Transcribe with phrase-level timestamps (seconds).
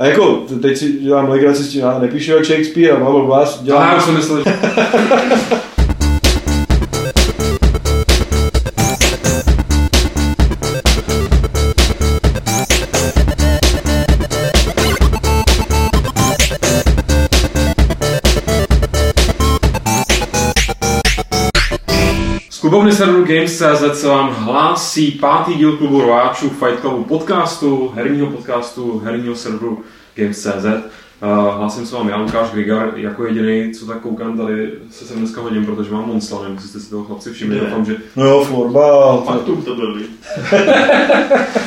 [0.00, 3.24] A jako, teď si dělám legraci s tím, já nepíšu jak Shakespeare a bla, bla,
[3.24, 3.88] bla, dělám...
[3.88, 4.58] Já už jsem myslel, že...
[23.00, 29.34] serveru Games.cz se vám hlásí pátý díl klubu rojáčů Fight Clubu podcastu, herního podcastu, herního
[29.34, 30.66] serveru Games.cz.
[31.56, 35.40] Hlásím se vám já, Lukáš Grigar, jako jediný, co tak koukám, tady se sem dneska
[35.40, 37.60] hodím, protože mám Monsla, nevím, jestli jste si toho chlapci všimli, Ne.
[37.64, 37.96] doufám, že...
[38.16, 39.22] No jo, florbal.
[39.26, 39.96] Faktum to byl?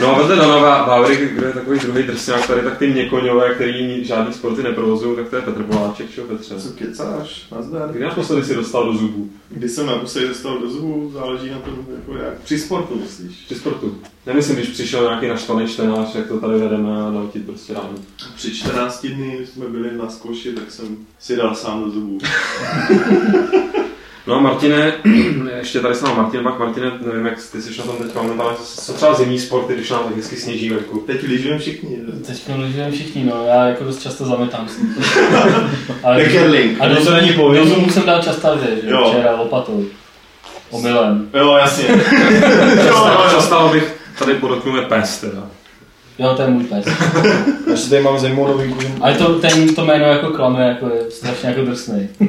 [0.02, 4.06] No a vedle Dana Bauery, kdo je takový druhý drsňák tady, tak ty Někoňové, který
[4.06, 6.56] žádný sporty neprovozují, tak to je Petr Poláček, čo Petře?
[6.62, 7.48] Co kecáš?
[7.56, 7.90] Nazdar.
[7.92, 9.30] Kdy naposledy si dostal do zubů?
[9.50, 12.34] Kdy jsem naposledy dostal do zubu, záleží na tom, jako jak.
[12.44, 13.36] Při sportu, myslíš?
[13.46, 13.96] Při sportu.
[14.26, 17.90] Nemyslím, když přišel nějaký naštvaný čtenář, jak to tady vedeme a dal ti prostě ráno.
[18.36, 22.18] Při 14 dny jsme byli na zkouši, tak jsem si dal sám do zubů.
[24.28, 24.94] No a Martine,
[25.58, 28.94] ještě tady se Martin, pak Martine, nevím, jak ty jsi na tom teď momentálně, co
[28.94, 31.00] třeba zimní sporty, když nám tak hezky sněží venku.
[31.00, 31.98] Teď lyžujeme všichni.
[31.98, 32.20] ne?
[32.28, 34.68] Teď lyžujeme všichni, no, já jako dost často zametám.
[36.04, 36.82] Ale Deckerling.
[36.82, 37.70] A do to není do povinný.
[37.70, 39.10] zubu jsem dal často že Jo.
[39.14, 39.86] včera lopatou.
[40.70, 41.30] Omylem.
[41.34, 41.86] Jo, jasně.
[41.90, 43.30] jo, jo, jo.
[43.32, 45.48] Častal bych tady podotknul je pes teda.
[46.20, 46.86] Jo, to je můj pes.
[47.70, 48.80] Já si tady mám zajímavou novinku.
[49.02, 52.10] Ale to, ten, to jméno jako klame, jako je strašně jako drsný.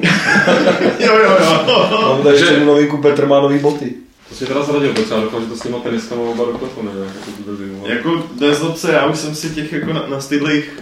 [1.00, 2.04] jo, jo, jo.
[2.08, 3.94] Mám tady ještě novinku, Petr má nový boty.
[4.28, 6.82] To si teda zradil, protože já doufám, že to s těma teniskama oba do kotu
[6.82, 10.80] ne, jako Jako nezlob se, já už jsem si těch jako na, na stydlých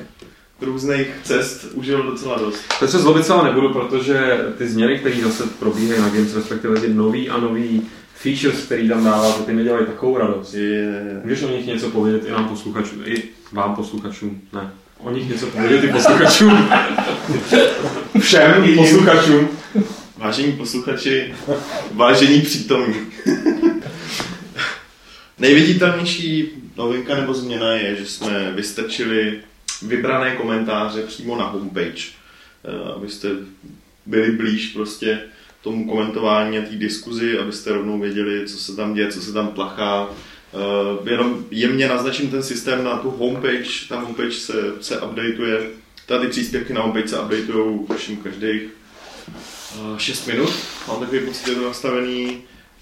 [0.60, 2.58] různých cest užil docela dost.
[2.80, 6.94] Teď se zlobit celá nebudu, protože ty změny, které zase probíhají na Games, respektive ty
[6.94, 7.82] nový a nový
[8.22, 10.54] features, který tam dáváte, ty mi dělají takovou radost.
[10.54, 11.20] Je, je.
[11.22, 14.70] Můžeš o nich něco povědět i nám posluchačům, i vám posluchačům, ne.
[14.98, 16.68] O nich něco povědět i posluchačům.
[18.20, 19.48] Všem posluchačům.
[20.16, 21.34] Vážení posluchači,
[21.92, 22.96] vážení přítomní.
[25.38, 29.40] Nejviditelnější novinka nebo změna je, že jsme vystrčili
[29.82, 32.02] vybrané komentáře přímo na homepage,
[32.64, 33.28] eh, abyste
[34.06, 35.18] byli blíž prostě
[35.62, 39.48] tomu komentování a té diskuzi, abyste rovnou věděli, co se tam děje, co se tam
[39.48, 40.08] tlachá.
[40.54, 45.70] Eh, Jenom jemně naznačím ten systém na tu homepage, ta homepage se, se updateuje,
[46.06, 48.62] tady příspěvky na homepage se updateují všem každých
[49.96, 50.50] 6 minut,
[50.88, 52.38] mám takový pocit, je to nastavený.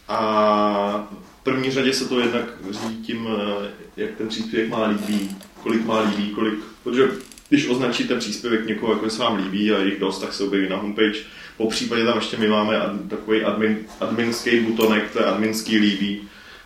[0.09, 1.09] A
[1.41, 3.29] v první řadě se to jednak řídí tím,
[3.63, 6.55] eh, jak ten příspěvek má líbí, kolik má líbí, kolik,
[6.85, 7.09] protože
[7.51, 10.77] když označíte příspěvek někoho, jako se vám líbí a jich dost, tak se objeví na
[10.77, 11.19] homepage.
[11.57, 16.23] Po případě tam ještě my máme ad, takový admin, adminský butonek, to je adminský líbí,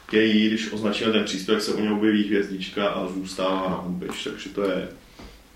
[0.06, 4.48] který, když označíme ten příspěvek, se u něho objeví hvězdička a zůstává na homepage, takže
[4.48, 4.88] to je,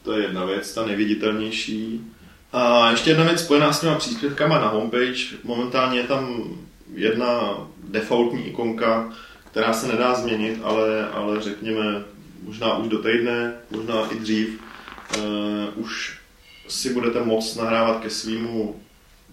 [0.02, 2.00] to je jedna věc, ta nejviditelnější.
[2.52, 5.36] A ještě jedna věc spojená s těma příspěvkama na homepage.
[5.44, 6.44] Momentálně je tam
[6.94, 7.58] jedna
[7.88, 9.12] defaultní ikonka,
[9.50, 12.02] která se nedá změnit, ale, ale řekněme
[12.42, 14.60] možná už do týdne, možná i dřív,
[15.16, 15.22] uh,
[15.84, 16.18] už
[16.68, 18.74] si budete moct nahrávat ke svýmu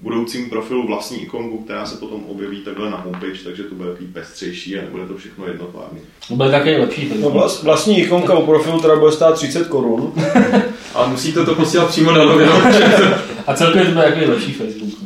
[0.02, 4.08] budoucímu profilu vlastní ikonku, která se potom objeví takhle na homepage, takže to bude takový
[4.08, 6.00] pestřejší a nebude to všechno jednotvárný.
[6.28, 7.12] To bude taky lepší.
[7.22, 10.14] No, vlast, vlastní ikonka u profilu teda bude stát 30 korun.
[10.94, 12.52] Ale musíte to posílat přímo na novinu.
[13.48, 15.05] A celkově to bude takový lepší Facebook.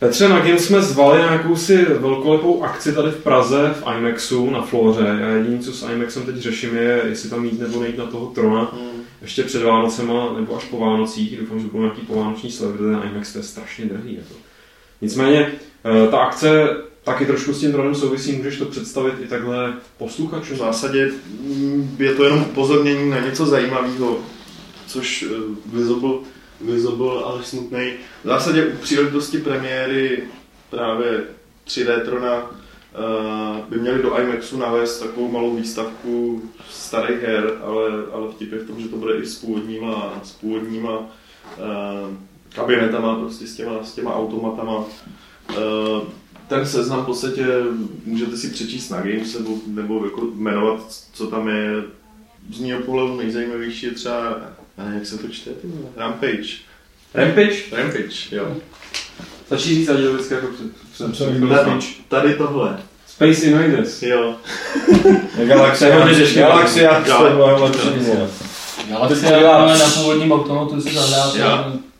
[0.00, 4.62] Petře, na Games jsme zvali na jakousi velkolepou akci tady v Praze, v IMAXu, na
[4.62, 5.18] Floře.
[5.20, 8.26] Já jediné, co s IMAXem teď řeším, je, jestli tam jít nebo nejít na toho
[8.26, 8.78] trona.
[9.22, 13.04] Ještě před Vánocema, nebo až po Vánocích, doufám, že budou nějaký povánoční slevy, protože na
[13.04, 14.14] IMAX to je strašně drahý.
[14.14, 14.34] Jako.
[15.00, 15.52] Nicméně,
[15.84, 16.68] eh, ta akce
[17.04, 20.56] taky trošku s tím tronem souvisí, můžeš to představit i takhle posluchačům?
[20.56, 21.10] V zásadě
[21.40, 24.18] mm, je to jenom upozornění na něco zajímavého,
[24.86, 25.78] což eh,
[26.60, 27.92] Visible, Visible ale smutný.
[28.24, 30.22] V zásadě u příležitosti premiéry
[30.70, 31.24] právě
[31.66, 38.32] 3D Trona eh, by měli do IMAXu navést takovou malou výstavku starých her, ale, ale
[38.32, 41.06] vtip je v tom, že to bude i s původníma, s původníma
[41.58, 42.16] eh,
[42.54, 44.84] kabinetama, prostě s těma, s těma automatama.
[45.50, 45.54] Eh,
[46.48, 47.46] ten seznam v podstatě
[48.04, 50.80] můžete si přečíst na Games nebo, nebo jako jmenovat,
[51.12, 51.82] co tam je.
[52.52, 54.40] Z mého pohledu nejzajímavější je třeba,
[54.78, 55.88] a jak se to čte, ty vole?
[55.96, 56.48] Rampage.
[57.14, 57.56] Rampage?
[57.72, 58.56] Rampage, jo.
[59.46, 64.02] Stačí říct ani vždycky jako před, před Tady, tady tohle, Space Invaders.
[64.02, 64.34] jo.
[65.46, 65.90] Galaxia.
[65.90, 67.04] Galaxia,
[67.34, 68.28] vole.
[68.88, 71.34] Galaxia ale na původním automatu si zahrát.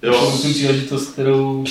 [0.03, 0.31] Jo.
[0.33, 1.65] Musím příležitost, kterou...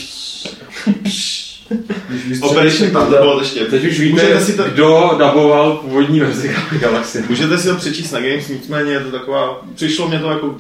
[2.42, 3.59] Operation Thunderbolt ještě.
[3.65, 7.24] Teď už Můžete víte, si to, kdo daboval původní verzi Galaxy.
[7.30, 10.56] můžete si to přečíst na Games, nicméně je to taková, přišlo mě to jako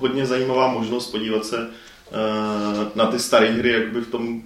[0.00, 4.42] hodně zajímavá možnost podívat se uh, na ty staré hry jakoby v tom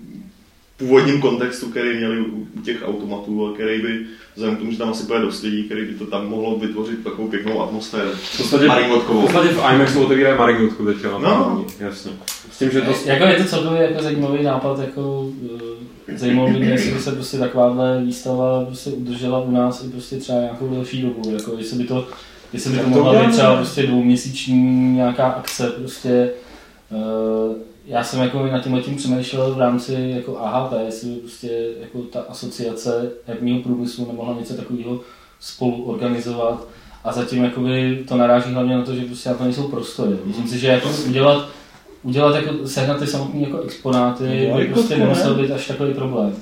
[0.77, 4.01] původním kontextu, který měli u u těch automatů a který by,
[4.35, 7.05] vzhledem k tomu, že tam asi bude dost lidí, který by to tam mohlo vytvořit
[7.05, 8.11] takovou pěknou atmosféru.
[8.11, 11.45] V podstatě, v podstatě v IMAXu otevírají Maringotku na No.
[11.45, 12.13] první, Jasně.
[12.53, 12.93] S tím, že to...
[13.05, 15.29] Jako je to celkově jako zajímavý nápad, jako
[16.09, 19.89] eh, zajímalo by mě, jestli by se prostě takováhle výstava prostě udržela u nás i
[19.89, 22.09] prostě třeba nějakou delší dobu, jako jestli by to,
[22.55, 26.31] jestli by to mohla být třeba prostě dvouměsíční nějaká akce prostě,
[26.93, 27.55] eh,
[27.87, 31.99] já jsem jako nad tím tím přemýšlel v rámci jako AHP, jestli by prostě jako
[31.99, 35.01] ta asociace herního průmyslu nemohla něco takového
[35.41, 36.69] spolu organizovat
[37.05, 40.17] a zatím jakoby to naráží hlavně na to, že prostě na to nejsou prostory.
[40.25, 41.49] Myslím si, že jako udělat
[42.03, 45.43] udělat jako, sehnat ty samotné jako exponáty, No, by jako prostě nemusel ne.
[45.43, 46.35] být až takový problém.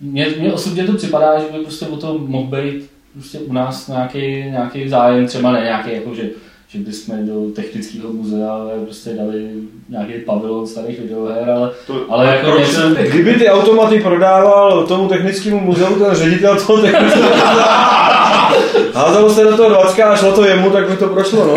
[0.00, 3.88] Mně, mně osobně to připadá, že by prostě o to mohl být prostě u nás
[3.88, 4.20] nějaký,
[4.50, 6.22] nějaký zájem, třeba ne nějaký, jako že,
[6.68, 9.50] že bychom do technického muzea ale prostě dali
[9.88, 12.80] nějaký pavilon starých videoher, ale, To, ale jako proč něco,
[13.10, 18.52] Kdyby ty automaty prodával tomu technickému muzeu ten ředitel toho technického muzea,
[18.94, 21.54] házalo se do toho 20 a šlo to jemu, tak by to prošlo, no.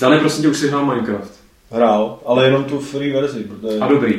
[0.00, 1.32] Dane, prosím tě, už si hrál Minecraft.
[1.70, 3.78] Hrál, ale jenom tu free verzi, protože...
[3.78, 4.14] A dobrý.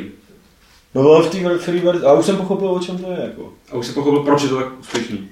[0.94, 3.52] No ale v té free verzi, a už jsem pochopil, o čem to je, jako.
[3.72, 5.28] A už si pochopil, proč je to tak úspěšný.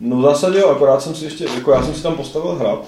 [0.00, 2.84] No v zásadě jo, akorát jsem si ještě, jako já jsem si tam postavil hrát.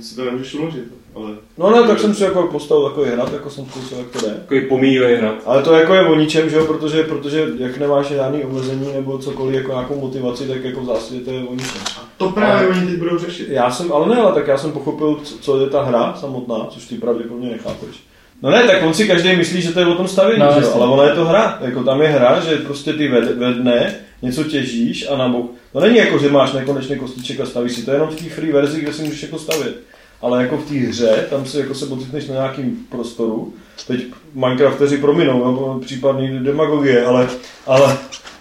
[0.00, 0.84] si to nemůžeš uložit,
[1.14, 1.30] ale...
[1.58, 4.34] No ne, tak jsem si jako postavil takový hrad, jako jsem zkoušel, jak to jde.
[4.34, 5.34] Takový pomíjivý hrad.
[5.46, 9.18] Ale to jako je o ničem, že jo, protože, protože jak nemáš žádný omezení nebo
[9.18, 11.80] cokoliv jako nějakou motivaci, tak jako v zásadě to je o ničem.
[12.16, 13.48] To právě oni teď budou řešit.
[13.48, 16.66] Já jsem, ale ne, ale tak já jsem pochopil, co- co je ta hra samotná,
[16.70, 18.07] což ty pravděpodobně nechápeš.
[18.42, 20.66] No ne, tak on si každý myslí, že to je o tom stavění, No, že
[20.66, 21.58] ale ona je to hra.
[21.60, 25.50] Jako tam je hra, že prostě ty ve, ve dne něco těžíš a na bok.
[25.72, 28.24] To není jako, že máš nekonečně kostiček a stavíš si, to je jenom v té
[28.24, 29.74] free verzi, kde si můžeš jako stavět.
[30.22, 33.52] Ale jako v té hře, tam si jako se ocitneš na nějakým prostoru.
[33.86, 34.00] Teď
[34.34, 37.28] Minecrafteři prominou, nebo případný demagogie, ale,
[37.66, 37.96] ale,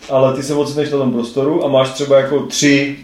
[0.09, 2.95] ale ty se ocitneš na tom prostoru a máš třeba jako tři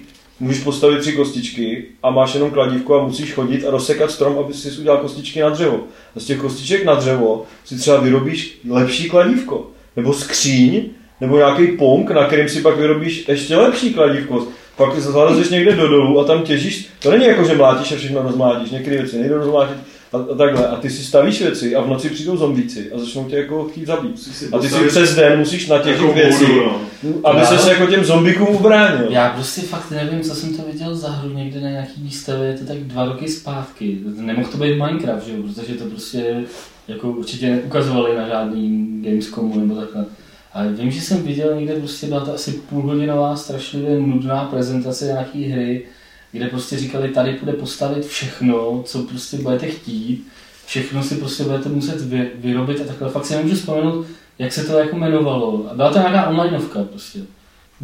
[0.43, 4.53] můžeš postavit tři kostičky a máš jenom kladívko a musíš chodit a rozsekat strom, aby
[4.53, 5.79] si udělal kostičky na dřevo.
[6.15, 10.83] A z těch kostiček na dřevo si třeba vyrobíš lepší kladívko, nebo skříň,
[11.21, 14.47] nebo nějaký punk, na kterým si pak vyrobíš ještě lepší kladívko.
[14.77, 16.87] Pak zalezeš někde do dolů a tam těžíš.
[16.99, 18.71] To není jako, že mlátíš a všechno rozmlátíš.
[18.71, 19.77] Některé věci nejde rozmlátit
[20.13, 20.67] a, a, takhle.
[20.67, 23.85] A ty si stavíš věci a v noci přijdou zombíci a začnou tě jako chtít
[23.85, 24.29] zabít.
[24.51, 26.81] A ty si přes den musíš natěžit Jako věci, no.
[27.23, 29.07] aby se jako těm zombikům ubránil.
[29.09, 32.57] Já prostě fakt nevím, co jsem to viděl za hru někde na nějaký výstavě, je
[32.57, 33.97] to tak dva roky zpátky.
[34.17, 36.43] Nemohl to být Minecraft, že jo, protože to prostě
[36.87, 40.05] jako určitě neukazovali na žádný Gamescomu nebo takhle.
[40.53, 45.43] Ale vím, že jsem viděl někde prostě byla to asi půlhodinová strašlivě nudná prezentace nějaký
[45.43, 45.85] hry,
[46.33, 50.27] kde prostě říkali, tady bude postavit všechno, co prostě budete chtít,
[50.65, 53.09] všechno si prostě budete muset vy, vyrobit a takhle.
[53.09, 54.05] Fakt si nemůžu vzpomenout,
[54.39, 55.65] jak se to jako jmenovalo.
[55.75, 57.19] Byla to nějaká onlineovka prostě.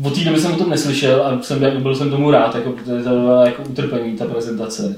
[0.04, 2.72] Od té doby jsem o tom neslyšel a jsem, jako- byl jsem tomu rád, jako,
[2.72, 4.96] protože to bylo jako utrpení, ta prezentace.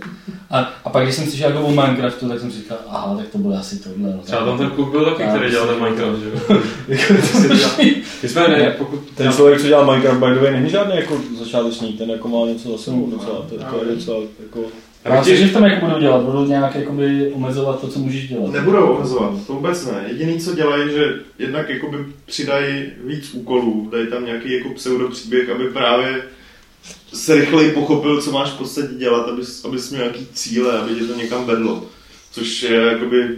[0.50, 3.27] A, a pak, když jsem slyšel jako o Minecraftu, tak jsem si říkal, aha, tak
[3.27, 4.13] to bude asi tohle.
[4.15, 6.59] No, Třeba tam ten kluk byl taky, který dělal ten Minecraft, že jo?
[8.24, 9.00] My jsme ne, pokud...
[9.15, 12.45] Ten člověk, co dělá Minecraft, by the way, není žádný jako začátečník, ten jako má
[12.45, 14.59] něco za sebou docela, to, to je docela jako...
[15.05, 18.29] Já myslím, že v tom jako budou dělat, budou nějak jakoby omezovat to, co můžeš
[18.29, 18.51] dělat.
[18.51, 20.05] Nebudou omezovat, to vůbec ne.
[20.07, 25.69] Jediný, co dělají, že jednak jakoby přidají víc úkolů, dají tam nějaký jako pseudopříběh, aby
[25.69, 26.23] právě
[27.13, 31.05] se rychleji pochopil, co máš v podstatě dělat, abys, abys měl nějaký cíle, aby tě
[31.05, 31.85] to někam vedlo.
[32.31, 33.37] Což je jakoby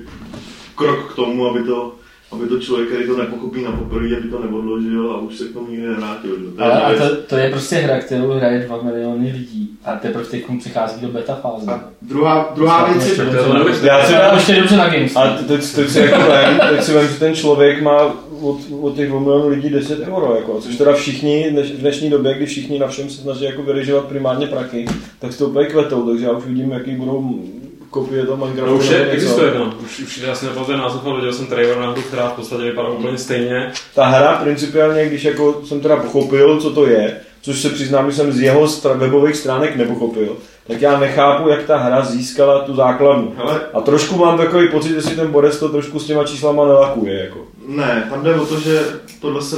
[0.75, 1.95] krok k tomu, aby to,
[2.33, 5.53] aby to člověk, který to nepochopí na poprvé, aby to neodložil a už se k
[5.53, 6.31] tomu nikdy nevrátil.
[6.39, 6.45] že?
[6.55, 7.01] To je Ale jedna a věc.
[7.01, 11.07] to, to, je prostě hra, kterou hraje 2 miliony lidí a teprve teď přichází do
[11.07, 11.71] beta fáze.
[11.71, 13.99] A druhá, druhá věc je, Ještě to je dobře- neuvěřitelné.
[13.99, 15.15] Já si dám, ještě dobře na Games.
[15.15, 18.95] a teď, teď si jako vem, teď si vem, že ten člověk má od, od
[18.95, 22.45] těch 2 milionů lidí 10 euro, jako, což teda všichni dneš, v dnešní době, kdy
[22.45, 24.85] všichni na všem se snaží jako vyrežovat primárně praky,
[25.19, 27.39] tak to úplně kvetou, takže já už vidím, jaký budou
[27.93, 28.71] kopie toho Minecraftu.
[28.73, 29.73] No už je, existuje jedno.
[29.85, 32.63] Už, už já si nepamatuji název, ale viděl jsem trailer na hru, která v podstatě
[32.63, 33.71] vypadá úplně stejně.
[33.95, 38.17] Ta hra principiálně, když jako jsem teda pochopil, co to je, což se přiznám, že
[38.17, 42.75] jsem z jeho stra- webových stránek nepochopil, tak já nechápu, jak ta hra získala tu
[42.75, 43.33] základnu.
[43.37, 46.65] hele, A trošku mám takový pocit, že si ten Boris to trošku s těma číslama
[46.65, 47.23] nelakuje.
[47.23, 47.39] Jako.
[47.67, 48.81] Ne, tam jde o to, že
[49.21, 49.55] tohle se,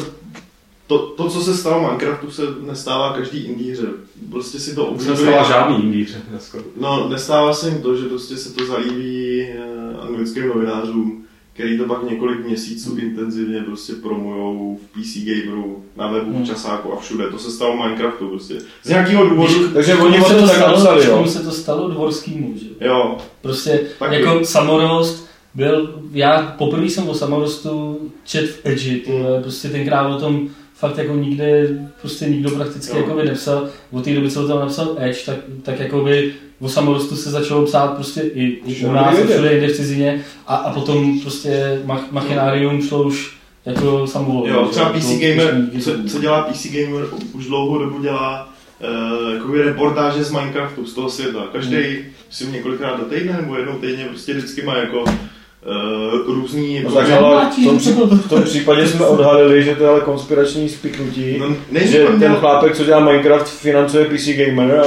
[0.88, 3.88] to, to, co se stalo v Minecraftu, se nestává každý indie hře.
[4.32, 6.58] Prostě si to Už nestává žádný indie hře dneska.
[6.80, 9.58] No, nestává se jim to, že prostě se to zalíbí eh,
[10.02, 11.22] anglickým novinářům,
[11.54, 16.46] který to pak několik měsíců intenzivně prostě promujou v PC Gameru, na webu, v Hmm.
[16.46, 17.30] časáku a všude.
[17.30, 18.56] To se stalo v Minecraftu prostě.
[18.84, 21.28] Z nějakého důvodu, Takže oni se to tak stalo, napsali, komu jo.
[21.28, 22.66] se to stalo dvorskýmu, že?
[22.88, 29.42] jo, Prostě Tak jako samorost byl, já poprvé jsem o samorostu čet v Edge, vole,
[29.42, 31.68] prostě tenkrát o tom fakt jako nikde,
[32.02, 35.36] prostě nikdo prakticky jako by nepsal, od té doby, co o tom napsal Edge, tak,
[35.64, 39.68] tak jako by o samorostu se začalo psát prostě i, i u nás, všude jinde
[39.68, 44.54] v cizině a, a potom prostě mach, machinárium šlo už jako samovolně.
[44.54, 46.08] jo, třeba Jako PC Gamer, díky co, tomu.
[46.10, 48.54] co dělá PC Gamer už dlouhou dobu dělá
[49.24, 51.48] uh, jakoby reportáže z Minecraftu, z toho světa.
[51.52, 51.78] Každý,
[52.28, 55.04] myslím několikrát do týdne nebo jednou týdně prostě vždycky má jako
[55.66, 56.82] uh, různý...
[56.84, 60.70] No, tak ale v tom, v tom případě jsme odhalili, že to je ale konspirační
[60.70, 61.38] spiknutí.
[61.40, 64.84] No, že to ten měl- chlápek, co dělá Minecraft, financuje PC Gamer a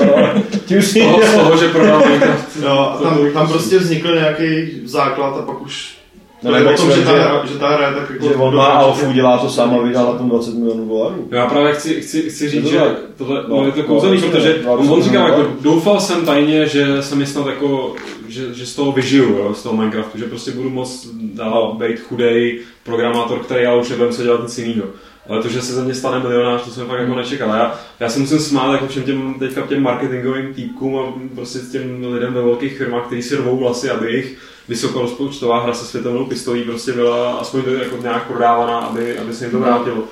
[0.67, 1.01] tím si...
[1.01, 2.65] Z toho, z toho, že prodal Minecraft.
[2.69, 5.99] A tam, tam prostě vznikl nějaký základ a pak už
[6.43, 8.11] No, to nebo je o tom, že že- ta, hra, že ta hra je tak
[8.11, 8.29] jako...
[8.29, 11.29] Že on má alfu, dělá to sám a vydá na tom 20 milionů dolarů.
[11.31, 12.97] Já právě chci, chci, chci říct, to že tak?
[13.17, 15.43] tohle, No, no, je to no, kouzelný, no, protože no, on, on říká, no, jako,
[15.43, 15.49] no.
[15.61, 17.95] doufal jsem tajně, že se mi snad jako,
[18.29, 22.01] že, že z toho vyžiju, jo, z toho Minecraftu, že prostě budu moc dál být
[22.01, 24.89] chudej programátor, který ale už nebudem se dělat nic jiného.
[25.29, 27.49] Ale to, že se ze mě stane milionář, to jsem fakt jako nečekal.
[27.49, 32.13] Já, já se musím smát jako všem těm, teďka těm marketingovým týpkům a prostě těm
[32.13, 36.63] lidem ve velkých firmách, kteří si rvou vlasy, aby jejich vysokorozpočtová hra se světelnou pistolí
[36.63, 40.05] prostě byla aspoň jako nějak prodávaná, aby, aby se jim to vrátilo.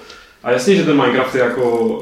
[0.42, 1.98] A jasně, že ten Minecraft je jako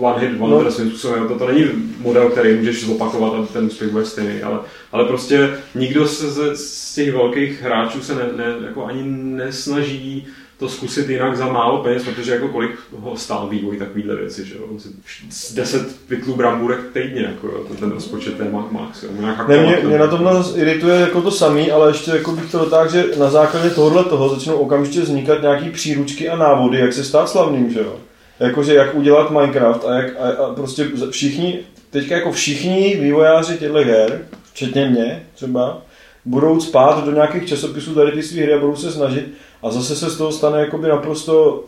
[0.00, 0.70] one hit wonder No.
[0.70, 1.28] svým způsobem.
[1.28, 1.64] To, to není
[2.00, 4.58] model, který můžeš zopakovat a ten úspěch bude stejný, ale,
[4.92, 9.02] ale prostě nikdo se z, z těch velkých hráčů se ne, ne, jako ani
[9.50, 10.26] nesnaží
[10.58, 14.54] to zkusit jinak za málo peněz, protože jako kolik ho stál vývoj takovýhle věci, že
[14.54, 14.60] jo?
[14.72, 14.88] On si
[15.30, 19.08] z 10 pytlů brambůrek týdně, jako jo, ten, rozpočet je ma- max, jo?
[19.20, 22.58] Nějak Ne, mě, mě na tomhle irituje jako to samý, ale ještě jako bych to
[22.58, 27.04] dotáhl, že na základě tohohle toho začnou okamžitě vznikat nějaký příručky a návody, jak se
[27.04, 27.96] stát slavným, že jo?
[28.40, 31.58] Jakože jak udělat Minecraft a, jak, a, a prostě všichni,
[31.90, 35.82] teďka jako všichni vývojáři těchto her, včetně mě třeba,
[36.24, 39.28] budou spát do nějakých časopisů tady ty své hry a budou se snažit
[39.62, 41.64] a zase se z toho stane jakoby naprosto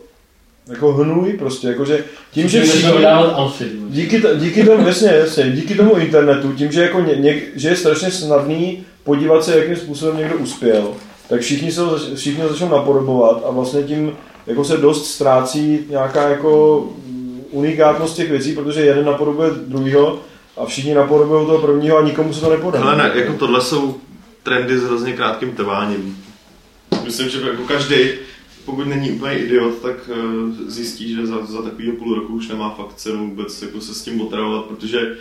[0.69, 2.81] jako hnůj prostě, jakože tím, že Všichni.
[3.89, 7.75] Díky, díky tomu, jasně, jasně, díky tomu internetu, tím, že, jako ně, ně, že je
[7.75, 10.93] strašně snadný podívat se, jakým způsobem někdo uspěl,
[11.29, 14.11] tak všichni se ho, všichni ho začnou napodobovat a vlastně tím
[14.49, 16.79] jako se dost ztrácí nějaká jako
[17.51, 20.19] unikátnost těch věcí, protože jeden napodobuje druhýho
[20.57, 22.79] a všichni napodobují toho prvního a nikomu se to nepodá.
[22.79, 23.95] Hele, ne, jako tohle jsou
[24.43, 26.23] trendy s hrozně krátkým trváním.
[27.03, 27.95] Myslím, že jako každý,
[28.65, 32.69] pokud není úplně idiot, tak eh, zjistí, že za, za takovýho půl roku už nemá
[32.69, 35.15] fakt cenu vůbec jako se s tím otravovat, protože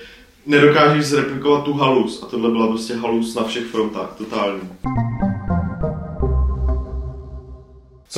[0.47, 4.61] nedokážeš zreplikovat tu halus a tohle byla prostě halus na všech frontách, totální.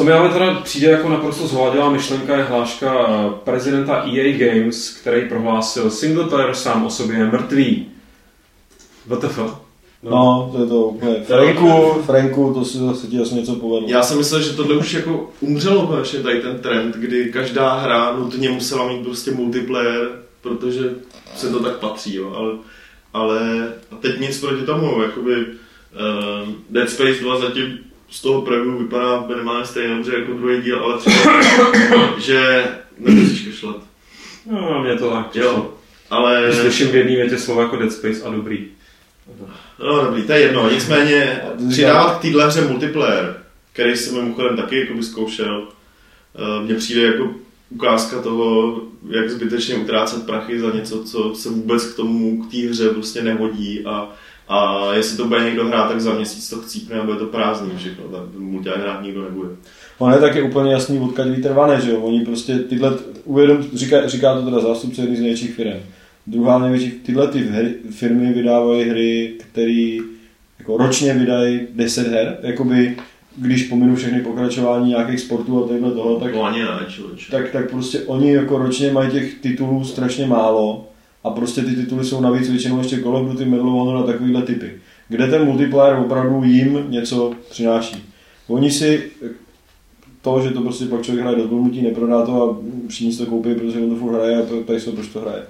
[0.00, 3.09] Co mi ale teda přijde jako naprosto zhladilá myšlenka je hláška
[3.45, 7.87] prezidenta EA Games, který prohlásil single player sám o sobě je mrtvý.
[9.07, 9.38] WTF?
[10.02, 11.14] No, to je to úplně.
[11.14, 13.88] Franku, Franku, to si zase ti asi něco povedlo.
[13.88, 18.16] Já jsem myslel, že tohle už jako umřelo konečně tady ten trend, kdy každá hra
[18.16, 20.09] nutně musela mít prostě multiplayer,
[20.40, 20.90] protože
[21.37, 22.33] se to tak patří, jo.
[22.37, 22.52] Ale,
[23.12, 28.79] ale a teď nic proti tomu, jakoby uh, Dead Space 2 zatím z toho preview
[28.79, 31.43] vypadá minimálně stejně dobře jako druhý díl, ale třeba,
[32.19, 32.64] že
[32.99, 33.76] nemusíš kašlat.
[34.50, 35.75] No, mě to tak Jo, přišlo.
[36.11, 36.43] ale...
[36.47, 38.67] Když slyším v jedné větě slovo jako Dead Space a dobrý.
[39.85, 41.40] No dobrý, to je jedno, nicméně
[41.71, 45.69] přidávat k téhle hře multiplayer, který jsem mimochodem taky jakoby zkoušel,
[46.35, 47.31] eh, mně přijde jako
[47.71, 52.57] ukázka toho, jak zbytečně utrácet prachy za něco, co se vůbec k tomu, k té
[52.59, 54.09] hře prostě nehodí a,
[54.50, 57.71] a jestli to bude někdo hrát, tak za měsíc to chcípne a bude to prázdný
[57.76, 59.49] všechno, tak multiplayer hrát nikdo nebude.
[59.99, 62.00] Ono je taky úplně jasný, odkud vytrvané, že jo?
[62.00, 62.92] Oni prostě tyhle,
[63.25, 65.80] uvědom, říká, říká to teda zástupce jedné z největších firm.
[66.26, 69.99] Druhá největší, tyhle ty hry, firmy vydávají hry, které
[70.59, 72.97] jako ročně vydají 10 her, jakoby
[73.37, 76.69] když pominu všechny pokračování nějakých sportů a takhle toho, tak To ani ne,
[77.30, 80.89] tak, tak prostě oni jako ročně mají těch titulů strašně málo
[81.24, 84.12] a prostě ty tituly jsou navíc většinou ještě Call of Duty, Medal of Honor a
[84.12, 84.72] takovýhle typy.
[85.08, 88.04] Kde ten multiplayer opravdu jim něco přináší.
[88.48, 89.02] Oni si
[90.22, 92.56] to, že to prostě pak člověk hraje do zblbnutí, neprodá to a
[92.88, 95.42] všichni to koupí, protože on to furt hraje a tady se to hraje.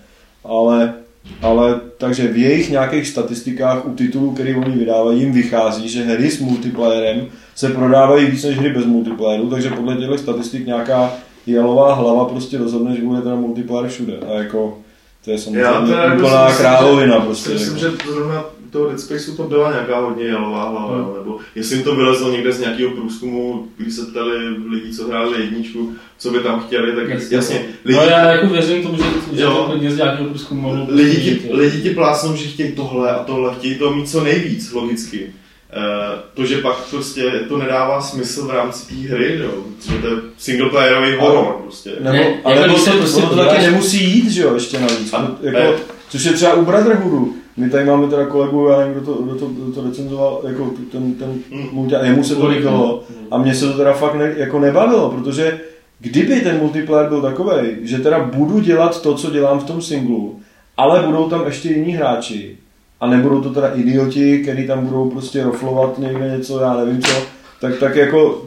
[0.44, 0.94] Ale,
[1.42, 6.30] ale takže v jejich nějakých statistikách u titulů, který oni vydávají, jim vychází, že hry
[6.30, 11.12] s multiplayerem se prodávají víc než hry bez multiplayeru, takže podle těchto statistik nějaká
[11.46, 14.18] jalová hlava prostě rozhodne, že bude ten multiplayer všude.
[14.18, 14.78] A jako
[15.24, 17.48] to je Já samozřejmě teda jako úplná si myslím, královina že- prostě.
[17.48, 18.06] si Myslím, jako.
[18.06, 21.02] že zrovna toho Dead Spaceu to byla nějaká hodně jalová hlava, Hmm.
[21.04, 21.14] no.
[21.18, 25.40] nebo jestli jim to vylezlo někde z nějakého průzkumu, když se ptali lidí, co hráli
[25.40, 27.36] jedničku, co by tam chtěli, tak Jasně.
[27.36, 29.02] jasně, lidi, No já jako věřím tomu, že,
[29.36, 29.54] že Jo.
[29.54, 33.24] to klidně z nějakého průzkumu mohlo lidi, ti, lidi ti plásnou, že chtějí tohle a
[33.24, 35.32] tohle, chtějí to mít co nejvíc, logicky.
[35.72, 39.50] Eh, to, že pak prostě to nedává smysl v rámci té hry, jo,
[39.90, 41.90] že to je singleplayerový horror prostě.
[42.00, 44.78] Nebo, Ne, jako ale když to, se prostě to taky nemusí jít, že jo, ještě
[44.80, 45.12] navíc.
[45.12, 45.70] A- jako, ne.
[46.08, 47.34] což je třeba u Brotherhoodu.
[47.56, 50.70] My tady máme teda kolegu, já nevím, kdo to, kdo to, kdo to recenzoval, jako
[50.92, 51.34] ten, ten
[51.72, 52.72] multi, a jemu se to líbilo.
[52.72, 53.02] no.
[53.30, 55.60] A mně se to teda fakt ne, jako nebavilo, protože
[56.00, 60.40] kdyby ten multiplayer byl takový, že teda budu dělat to, co dělám v tom singlu,
[60.76, 62.56] ale budou tam ještě jiní hráči,
[63.00, 67.12] a nebudou to teda idioti, kteří tam budou prostě roflovat někde něco, já nevím co,
[67.60, 68.44] tak, tak jako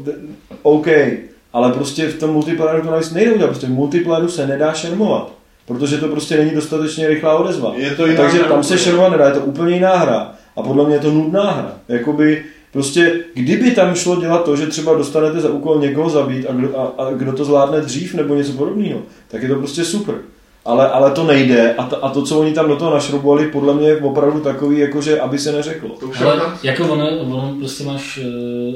[0.62, 0.88] OK,
[1.54, 5.34] ale prostě v tom multiplayeru to navíc nejde udělat, prostě v multiplayeru se nedá šermovat,
[5.66, 7.74] protože to prostě není dostatečně rychlá odezva.
[7.76, 10.34] Je to jiná takže hra tam se šermovat nedá, je to úplně jiná hra.
[10.56, 11.74] A podle mě je to nudná hra.
[11.88, 12.44] Jakoby,
[12.74, 16.80] prostě, kdyby tam šlo dělat to, že třeba dostanete za úkol někoho zabít a kdo,
[16.80, 20.16] a, a kdo to zvládne dřív nebo něco podobného, tak je to prostě super.
[20.66, 23.74] Ale, ale to nejde a, to, a to, co oni tam do toho našrobovali, podle
[23.76, 25.90] mě je opravdu takový, jakože aby se neřeklo.
[25.90, 28.76] To už je Ale jako ono, ono prostě máš eh,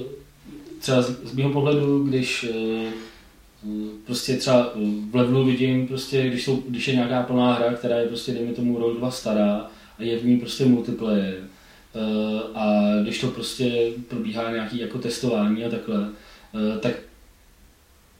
[0.80, 2.92] třeba z, z mého pohledu, když eh,
[4.06, 4.74] prostě třeba
[5.12, 8.54] v levelu vidím prostě, když, jsou, když je nějaká plná hra, která je prostě, dejme
[8.54, 9.68] tomu, rok, dva stará
[10.00, 11.36] a je v ní prostě multiplayer
[11.96, 16.10] eh, a když to prostě probíhá nějaký jako testování a takhle,
[16.56, 16.94] eh, tak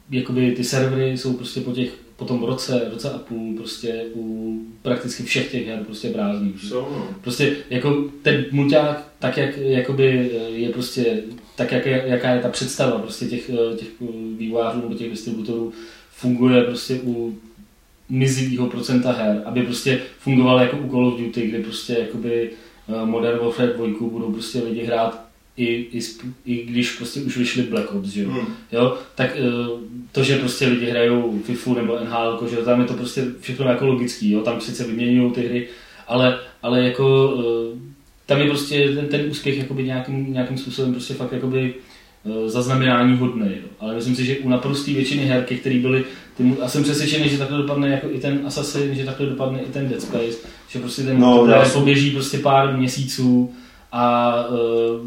[0.10, 4.56] jakoby ty servery jsou prostě po těch po tom roce, roce a půl prostě u
[4.82, 6.14] prakticky všech těch her prostě
[6.56, 6.68] že?
[6.68, 7.08] Jsou, no.
[7.22, 11.24] Prostě jako ten mulťák, tak jak jakoby eh, je prostě,
[11.56, 14.06] tak jak je, jaká je ta představa prostě těch, eh, těch eh,
[14.38, 15.74] vývojářů nebo těch distributorů,
[16.12, 17.38] funguje prostě u
[18.10, 22.52] mizivého procenta her, aby prostě fungoval jako u Call of Duty, kde prostě jakoby
[23.06, 25.27] Modern Warfare 2 budou prostě lidi hrát
[25.58, 26.02] i, i,
[26.46, 28.30] i když prostě už vyšli Black Ops, že jo?
[28.30, 28.46] Hmm.
[28.72, 29.42] Jo, tak eh,
[30.12, 33.66] to, že prostě lidi hrajou FIFU nebo NHL, že jo, tam je to prostě všechno
[33.66, 35.68] jako logický, jo, tam sice vyměňují ty hry,
[36.08, 37.80] ale, ale jako eh,
[38.26, 41.74] tam je prostě ten, ten úspěch jakoby nějakým, nějakým způsobem prostě fakt jakoby
[42.26, 43.68] eh, zaznamenání hodný, jo.
[43.80, 46.04] ale myslím si, že u naprosté většiny her, ke který byly,
[46.38, 49.66] ty, a jsem přesvědčený, že takhle dopadne jako i ten Assassin, že takhle dopadne i
[49.66, 50.38] ten Dead Space,
[50.70, 53.54] že prostě ten No, já poběží prostě pár měsíců
[53.98, 54.58] a uh,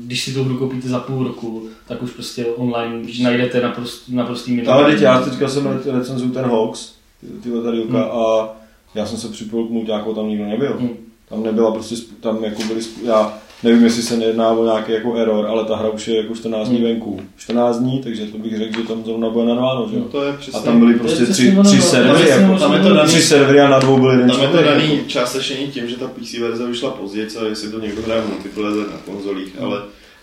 [0.02, 4.50] když si tu hru koupíte za půl roku, tak už prostě online najdete naprost, naprostý
[4.52, 4.72] minimum.
[4.74, 8.10] Ale teď já teďka jsem re- recenzuju ten Hawks, ty, ty letadílka Hmm.
[8.20, 8.48] a
[8.94, 10.76] já jsem se připojil k mulťáku, tam nikdo nebyl.
[10.80, 10.90] Hmm.
[11.28, 15.46] Tam nebyla prostě, tam jako byly, já nevím, jestli se nejedná o nějaký jako error,
[15.46, 16.86] ale ta hra už je jako 14 dní Hmm.
[16.86, 17.20] venku.
[17.36, 20.30] 14 dní, takže to bych řekl, že tam zrovna bude narváno, že No, to je
[20.32, 20.60] A přesně.
[20.60, 23.78] tam byly prostě tři, tři servery, jako, tam je to daný- tři servery a na
[23.78, 25.08] dvou byly jeden Tam je to daný jako.
[25.08, 28.76] částečně tím, že ta PC verze vyšla později, a jestli to někdo hraje v multiplayer
[28.76, 29.82] na konzolích, ale, Ale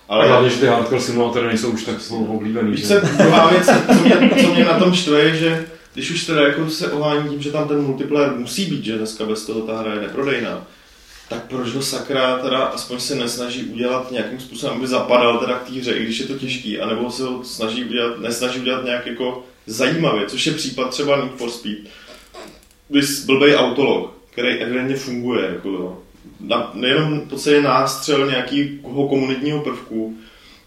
[0.09, 1.95] ale hlavně, že ty hardcore simulátory nejsou už tak
[2.29, 2.71] oblíbený.
[2.71, 6.25] Víš co, druhá věc, co mě, co mě na tom štve, je, že když už
[6.25, 9.59] teda jako se ohání tím, že tam ten multiplayer musí být, že dneska bez toho
[9.61, 10.63] ta hra je neprodejná,
[11.29, 15.67] tak proč ho sakra teda aspoň se nesnaží udělat nějakým způsobem, aby zapadal teda k
[15.67, 19.05] té hře, i když je to těžký, anebo se ho snaží udělat, nesnaží udělat nějak
[19.05, 21.77] jako zajímavě, což je případ třeba Need for Speed.
[22.89, 26.03] Vys blbej autolog, který evidentně funguje, jako
[26.39, 30.17] na, nejenom v podstatě nástřel nějakého komunitního prvku,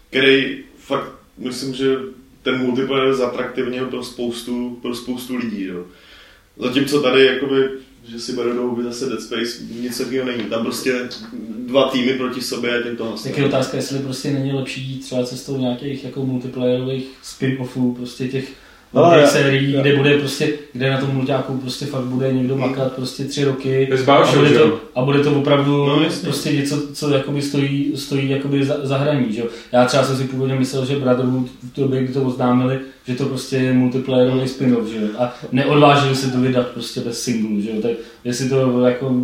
[0.09, 1.97] který fakt, myslím, že
[2.43, 5.63] ten multiplayer zatraktivnil pro spoustu, pro spoustu lidí.
[5.63, 5.85] Jo.
[6.57, 7.69] Zatímco tady, jakoby,
[8.03, 10.43] že si berou do huby zase Dead Space, nic takového není.
[10.43, 11.09] Tam prostě
[11.57, 15.25] dva týmy proti sobě a to Tak je otázka, jestli prostě není lepší jít třeba
[15.25, 18.53] cestou nějakých jako multiplayerových spin-offů, prostě těch
[18.93, 22.33] Ale velkých já- sérií, já- kde bude prostě, kde na tom mulťáku prostě fakt bude
[22.33, 25.85] někdo makat prostě tři roky To je z a bude to, a bude to opravdu
[25.85, 29.47] No, no, prostě něco, co jakoby stojí, stojí jakoby za, za hraní, že jo.
[29.71, 33.25] Já třeba jsem si původně myslel, že Brotherhood v době, kdy to oznámili, že to
[33.25, 35.07] prostě je multiplayerový spin-off, že jo.
[35.17, 37.81] A neodvážili se to vydat prostě bez singlu, že jo.
[37.81, 37.91] Tak
[38.23, 39.15] jestli to jako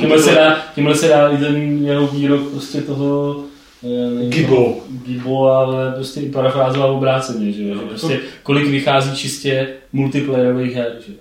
[0.00, 3.40] Tímhle se dá, tímhle se dá i ten jeho výrok prostě toho
[4.28, 4.76] Gibo.
[5.06, 10.92] Gibo, ale prostě i parafrázovat obráceně, že, jo, že prostě kolik vychází čistě multiplayerových her,
[11.06, 11.12] že.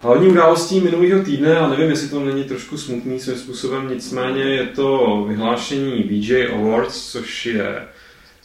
[0.00, 4.66] Hlavní událostí minulého týdne, a nevím, jestli to není trošku smutný svým způsobem, nicméně je
[4.66, 7.82] to vyhlášení VJ Awards, což je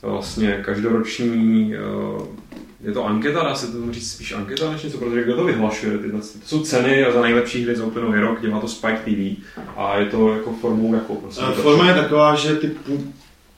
[0.01, 2.50] vlastně každoroční, eh,
[2.83, 5.97] je to anketa, dá se to říct spíš anketa než něco, protože kdo to vyhlašuje,
[5.97, 9.43] tyhle, to jsou ceny za nejlepší hry za uplynulý rok, dělá to Spike TV
[9.77, 11.41] a je to jako formou jako prostě.
[11.41, 12.71] A Forma je taková, že ty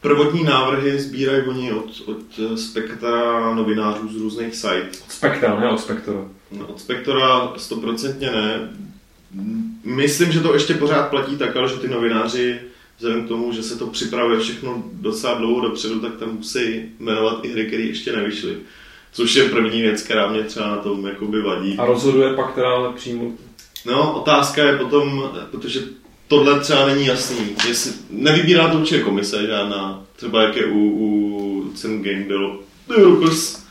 [0.01, 4.89] prvotní návrhy sbírají oni od, od eh, spektra novinářů z různých site.
[5.09, 6.19] Spektra, ne od Spektora.
[6.51, 8.69] No, Od Spektora stoprocentně ne.
[9.83, 12.59] myslím, že to ještě pořád platí tak, ale že ty novináři
[12.97, 17.45] vzhledem k tomu, že se to připravuje všechno docela dlouho dopředu, tak tam musí jmenovat
[17.45, 18.57] i hry, které ještě nevyšly.
[19.13, 21.76] Což je první věc, která mě třeba na tom jakoby vadí.
[21.78, 23.32] A rozhoduje pak teda ale přímo
[23.86, 25.80] No, otázka je potom, protože
[26.28, 27.38] tohle třeba není jasný.
[27.67, 33.63] Jestli, nevybírá to určitě komise žádná, třeba jak je u, u cenu Game bylo developers,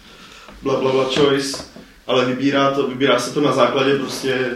[0.62, 1.64] bla, bla, bla choice,
[2.06, 4.50] ale vybírá, to, vybírá se to na základě prostě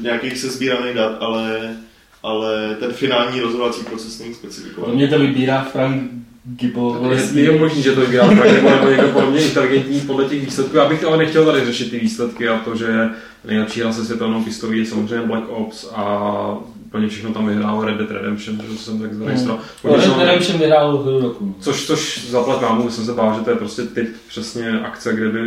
[0.00, 1.76] nějakých sezbíraných dat, ale,
[2.22, 4.96] ale ten finální rozhodovací proces není Pro specifikovaný.
[4.96, 7.10] mě to vybírá Frank Gibbo.
[7.34, 10.76] Je, je možný, že to vyhrál Frank nebo, nebo někdo podobně inteligentní podle těch výsledků.
[10.76, 13.08] Já bych ale nechtěl tady řešit ty výsledky a to, že
[13.44, 17.96] nejlepší hra se světelnou pistolí je samozřejmě Black Ops a úplně všechno tam vyhrál Red
[17.96, 19.60] Dead Redemption, že jsem tak zaregistroval.
[19.62, 21.44] Red Potěšilo Dead mě- Redemption vyhrál hru roku.
[21.46, 21.54] no.
[21.60, 25.28] Což, což zaplať mámu, jsem se bál, že to je prostě typ přesně akce, kde
[25.28, 25.40] by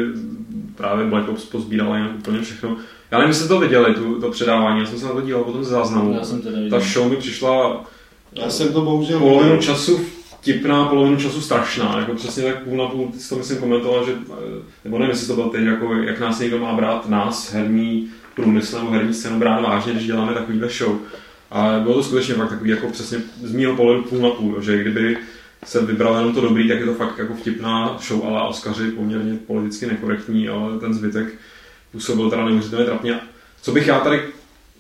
[0.76, 2.76] právě Black Ops pozbírala jinak úplně všechno.
[3.12, 5.64] Já nevím, jestli to viděli, tu, to předávání, já jsem se na to díval potom
[5.64, 6.14] ze záznamu.
[6.14, 6.80] Já jsem to neviděl.
[6.80, 7.84] Ta show mi přišla
[8.34, 10.00] Já jsem to bohužel polovinu času
[10.42, 14.12] vtipná, polovinu času strašná, jako přesně tak půl na půl, ty to myslím komentoval, že,
[14.12, 18.10] eh, nebo nevím, jestli to byl teď, jako jak nás někdo má brát, nás, herní
[18.36, 20.98] průmysl nebo herní scénu brát vážně, když děláme takovýhle show.
[21.52, 24.82] A bylo to skutečně fakt takový, jako přesně z mýho pohledu půl na půl, že
[24.82, 25.18] kdyby
[25.66, 29.38] se vybral jenom to dobrý, tak je to fakt jako vtipná show, ale Oscaři poměrně
[29.48, 31.28] politicky nekorektní, ale ten zbytek
[31.92, 33.20] působil teda neuvěřitelně trapně.
[33.62, 34.22] Co bych já tady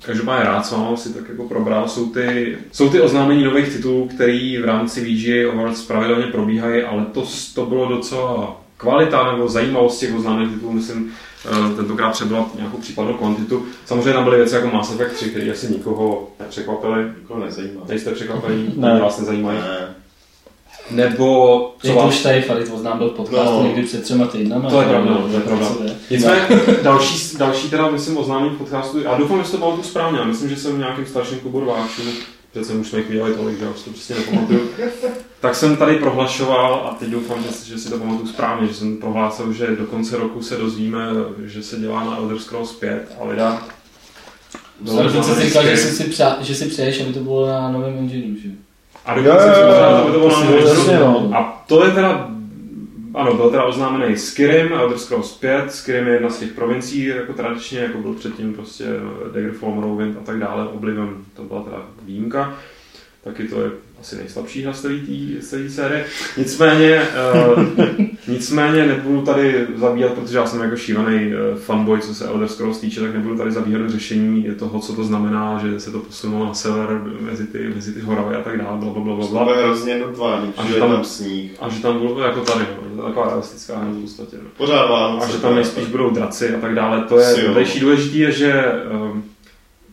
[0.05, 4.57] každopádně rád vámi si tak jako probral, jsou ty, jsou ty oznámení nových titulů, které
[4.61, 7.23] v rámci VGA Awards pravidelně probíhají, ale to,
[7.55, 11.11] to bylo docela kvalita nebo zajímavost těch oznámených titulů, myslím,
[11.45, 13.65] eh, tentokrát přebyla nějakou případnou kvantitu.
[13.85, 17.03] Samozřejmě tam byly věci jako Mass Effect 3, které asi nikoho nepřekvapily.
[17.21, 17.81] Nikoho nezajímá.
[17.89, 18.99] Nejste překvapení, ne.
[18.99, 19.59] vás nezajímají.
[19.59, 19.90] Ne.
[20.91, 23.63] Nebo co Jak to už tady Farid oznámil v podcastu No.
[23.63, 24.69] někdy před třema týdnama.
[24.69, 25.67] To je pravda, to je pravda.
[26.09, 26.41] Nicméně
[26.83, 30.25] další, další teda, myslím, oznámení v podcastu, já doufám, že to bylo tu správně, já
[30.25, 32.01] myslím, že jsem v nějakém starším klubu rváčů,
[32.51, 34.69] přece už jsme jich viděli tolik, že já už to prostě nepamatuju,
[35.41, 38.97] tak jsem tady prohlašoval a teď doufám, že, že si to pamatuju správně, že jsem
[38.97, 41.07] prohlásil, že do konce roku se dozvíme,
[41.45, 43.23] že se dělá na Elder Scrolls 5 a
[45.11, 47.97] ty jsi říkal, že si, si přá, že si přeješ, aby to bylo na novém
[47.97, 48.49] engineu, že?
[49.05, 51.31] A dokonce jo, jo, to bylo na jasně, no.
[51.33, 52.29] A to je teda,
[53.13, 57.33] ano, byl teda oznámený Skyrim, Elder Scrolls 5, Skyrim je jedna z těch provincií, jako
[57.33, 58.85] tradičně, jako byl předtím prostě
[59.33, 62.53] Daggerfall, Morrowind a tak dále, Oblivion, to byla teda výjimka.
[63.23, 63.69] Taky to je
[64.01, 64.81] asi nejslabší hra z
[65.41, 66.05] celé série.
[66.37, 67.01] Nicméně,
[67.55, 67.63] uh,
[68.27, 72.79] nicméně nebudu tady zabíhat, protože já jsem jako šílený uh, fanboy, co se Elder Scrolls
[72.79, 76.45] týče, tak nebudu tady zabíhat do řešení toho, co to znamená, že se to posunulo
[76.45, 79.45] na sever mezi ty, mezi ty horavy a tak dále, bla, bla, bla, bla, To
[79.45, 81.51] bude hrozně jednotvárný, A že je tam- tam sníh.
[81.59, 84.37] A že tam bylo jako tady, no, je taková realistická hra v podstatě.
[84.43, 84.49] No.
[84.57, 84.81] Pořád.
[85.21, 87.01] A že tam nejspíš budou draci a tak dále.
[87.01, 89.23] To je vedlejší důležitý je, že um,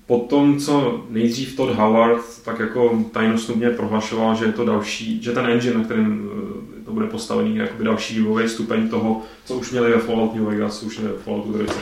[0.08, 5.32] po tom, co nejdřív Todd Howard tak jako tajnostnubně prohlašoval, že je to další, že
[5.32, 9.54] ten engine, na kterém uh, to bude postavený, je jakoby další vývojový stupeň toho, co
[9.54, 11.78] už měli ve Fallout New Vegas, co už měli ve Falloutu 3.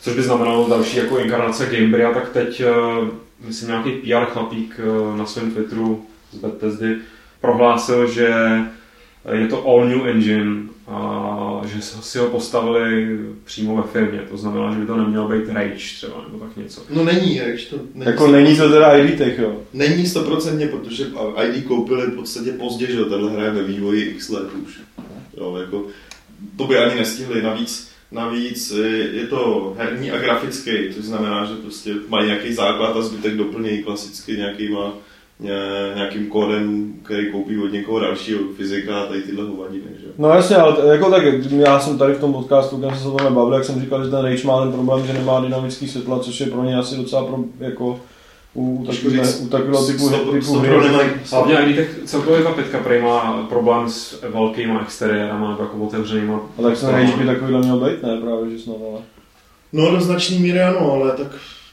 [0.00, 2.62] Což by znamenalo další jako inkarnace Gamebrya, tak teď,
[3.00, 3.08] uh,
[3.46, 6.96] myslím, nějaký PR chlapík uh, na svém Twitteru z Bethesdy
[7.40, 8.34] prohlásil, že
[9.32, 14.20] je to all new engine a že si ho postavili přímo ve firmě.
[14.30, 16.82] To znamená, že by to nemělo být Rage třeba nebo tak něco.
[16.90, 19.60] No není, když to není, Jako není to teda ID Tech, jo.
[19.72, 21.06] Není stoprocentně, protože
[21.44, 24.80] ID koupili v podstatě pozdě, že jo, tahle hra je ve vývoji x let už.
[25.36, 25.86] Jo, jako,
[26.56, 31.54] to by ani nestihli, navíc, navíc eh, je to herní a grafický, což znamená, že
[31.54, 34.92] prostě mají nějaký základ a zbytek doplnějí klasicky nějakýma, ně-
[35.94, 40.06] nějakým kódem, který koupí od někoho dalšího, fyzika a tady tyhle hovadiny, že.
[40.18, 43.08] No jasně, ale t- jako tak, já jsem tady v tom podcastu, kde jsem se
[43.08, 45.88] o tom nebavil, jak jsem říkal, že ten Rage má ten problém, že nemá dynamický
[45.88, 48.00] světla, což je pro ně asi docela pro, jako
[48.54, 48.86] u,
[49.42, 50.70] u takového, typu, typu hry.
[51.30, 56.40] Hlavně i těch celkově ta pětka prej má problém s velkýma exteriérama nebo jako otevřenýma.
[56.58, 58.16] A tak ten Rage by takovýhle měl být, ne?
[58.20, 59.00] Právě, že snad, ale...
[59.72, 61.26] No do značný míry ano, ale tak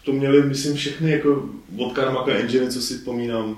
[0.06, 1.44] to měli, myslím, všechny jako
[1.78, 3.56] od Karmaka Engine, co si vzpomínám,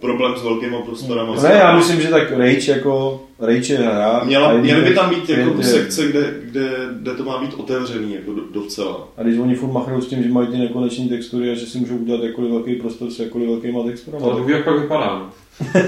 [0.00, 1.42] problém s velkýma prostorama.
[1.42, 4.24] Ne, já myslím, že tak Rage jako, Rage je hra.
[4.24, 8.32] Měla, měly by tam být jako sekce, kde, kde, kde, to má být otevřený jako
[8.32, 9.08] do, docela.
[9.16, 11.78] A když oni furt machrou s tím, že mají ty nekoneční textury a že si
[11.78, 14.24] můžou udělat jakkoliv velký prostor s jakkoliv velkýma texturami.
[14.24, 15.18] Ale to jak pak vypadá.
[15.18, 15.30] no.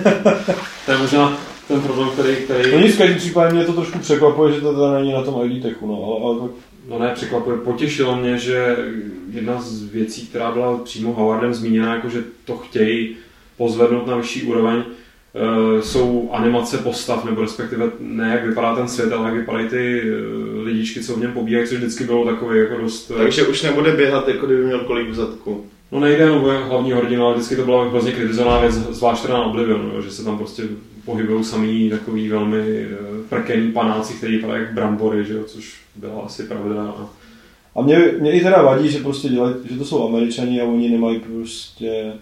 [0.86, 3.98] to je možná ten problém, který, který No nic, v každém případě mě to trošku
[3.98, 6.50] překvapuje, že to teda není na tom ID Techu, no, ale, ale tak
[6.88, 7.56] No ne, překvapuje.
[7.56, 8.76] Potěšilo mě, že
[9.30, 13.16] jedna z věcí, která byla přímo Howardem zmíněna, jako že to chtějí
[13.56, 19.12] pozvednout na vyšší úroveň, uh, jsou animace postav, nebo respektive ne jak vypadá ten svět,
[19.12, 22.80] ale jak vypadají ty uh, lidičky, co v něm pobíhají, což vždycky bylo takové jako
[22.80, 23.10] dost...
[23.10, 25.64] Uh, Takže už nebude běhat, jako kdyby měl kolik v zadku.
[25.92, 29.44] No nejde jenom o hlavní hrdinu, ale vždycky to byla hrozně kritizovaná věc, zvlášť na
[29.44, 30.62] Oblivion, že se tam prostě
[31.08, 32.96] pohybují samý takový velmi eh,
[33.28, 36.82] prkený panáci, který vypadají jak brambory, že jo, což byla asi pravda.
[36.82, 37.10] A...
[37.74, 40.88] A mě, mě i teda vadí, že prostě dělají, že to jsou američani a oni
[40.88, 42.12] nemají prostě...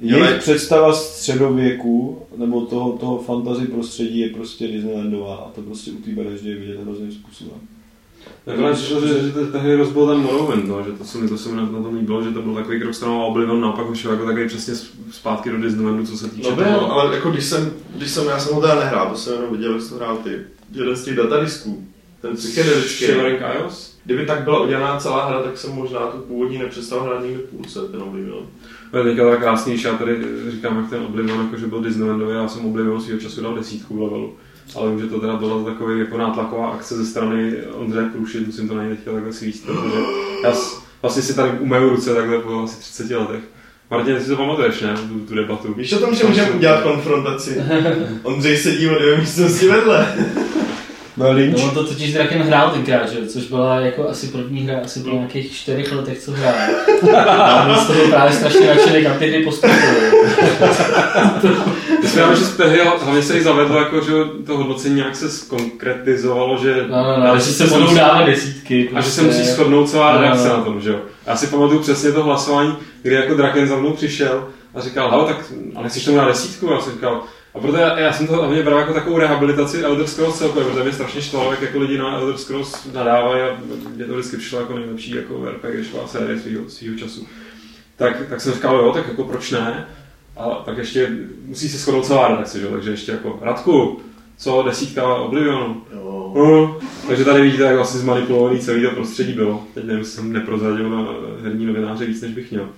[0.00, 5.90] Jejich Dělej- představa středověku, nebo toho, toho fantasy prostředí je prostě Disneylandová a to prostě
[5.90, 7.58] u té Bereždy je vidět hrozným způsobem.
[8.44, 11.38] Takhle přišlo, že, že te- tehdy rozbil ten Morrowind, no, že to se mi, to
[11.38, 13.90] se mi na, na tom líbilo, že to byl takový krok stranou a Oblivion naopak
[13.90, 14.74] už jako takový přesně
[15.10, 18.38] zpátky do Disneylandu, co se týče No byl, ale jako když jsem, když jsem, já
[18.38, 20.38] jsem ho teda nehrál, to jsem jenom viděl, jak to hrál ty.
[20.72, 21.84] Jeden z těch datadisků,
[22.20, 23.04] ten psychedelický.
[23.04, 23.94] Shivering Isles?
[24.04, 27.46] Kdyby tak byla udělaná celá hra, tak jsem možná tu původní nepřestal hrát někdy v
[27.56, 28.46] půlce, ten Oblivion.
[28.90, 30.18] To je teďka tak krásnější, já tady
[30.50, 33.96] říkám, jak ten Oblivion, jako že byl Disneylandový, já jsem Oblivion svýho času dal desítku
[33.96, 34.32] v levelu.
[34.76, 38.68] Ale vím, že to teda byla takový jako nátlaková akce ze strany Ondřeje Průši, musím
[38.68, 39.96] to na něj teďka takhle svíst, protože
[40.44, 43.40] já s- vlastně si tady umyju ruce takhle po asi 30 letech.
[43.90, 45.74] Martin, ty si to pamatuješ, ne, tu, tu debatu?
[45.74, 47.62] Víš o tom, že můžeme udělat konfrontaci?
[48.22, 50.14] Ondřej sedí o dvě místnosti vedle.
[51.16, 53.26] No Lynch, No on to totiž Draken hrál tenkrát, že?
[53.26, 56.54] což byla jako asi první hra, asi po nějakých čtyřech letech, co hrál.
[57.28, 59.80] A byl z toho právě strašně nadšený, kam ty hry postupují.
[62.02, 64.12] My jsme já, že tehdy hlavně se i zavedlo, jako, že
[64.46, 68.90] to hodnocení nějak se skonkretizovalo, že, No, no, no, že se budou dávat desítky.
[68.94, 69.38] a že se prostě.
[69.40, 70.56] musí shodnout celá No, no, redakce no.
[70.56, 70.98] na tom, že jo.
[71.26, 75.36] Já si pamatuju přesně to hlasování, kdy jako Draken za mnou přišel a říkal, tak
[75.76, 76.70] a nechceš tomu dát desítku?
[76.70, 77.22] A já jsem říkal,
[77.54, 80.82] a proto já, já jsem to hlavně bral jako takovou rehabilitaci Elder Scrolls celkově, protože
[80.82, 83.56] mě strašně štvalo, jak jako lidi na Elder Scrolls nadávají a
[83.94, 87.26] mě to vždycky přišlo jako nejlepší jako RPGčková série svýho, svýho času.
[87.96, 89.86] Tak, tak jsem říkal, jo, tak jako proč ne?
[90.36, 91.10] A tak ještě
[91.46, 92.64] musí se shodnout celá redakce, že?
[92.66, 94.00] jo, takže ještě jako, Radku,
[94.38, 95.82] co desítka Oblivionu?
[95.92, 96.32] Jo.
[96.36, 99.62] No, takže tady vidíte, jak vlastně zmanipulovaný celý to prostředí bylo.
[99.74, 101.08] Teď nevím, jsem neprozradil na
[101.42, 102.68] herní novináře víc, než bych měl.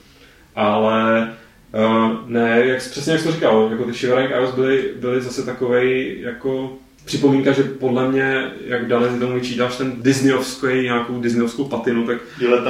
[0.54, 1.32] Ale
[1.76, 5.42] uh, ne, jak, přesně jak jsi to říkal, jako ty Shivering Isles byly, byly zase
[5.42, 11.64] takovej jako připomínka, že podle mě, jak Dane ty tomu vyčítáš ten Disneyovský, nějakou Disneyovskou
[11.64, 12.16] patinu, tak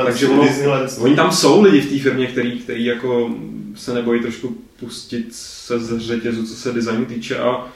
[0.05, 0.40] Takže ono-.
[0.99, 3.31] Oni tam jsou lidi v té firmě, který, který jako
[3.75, 7.66] se nebojí trošku pustit se z řetězu, co se designu týče a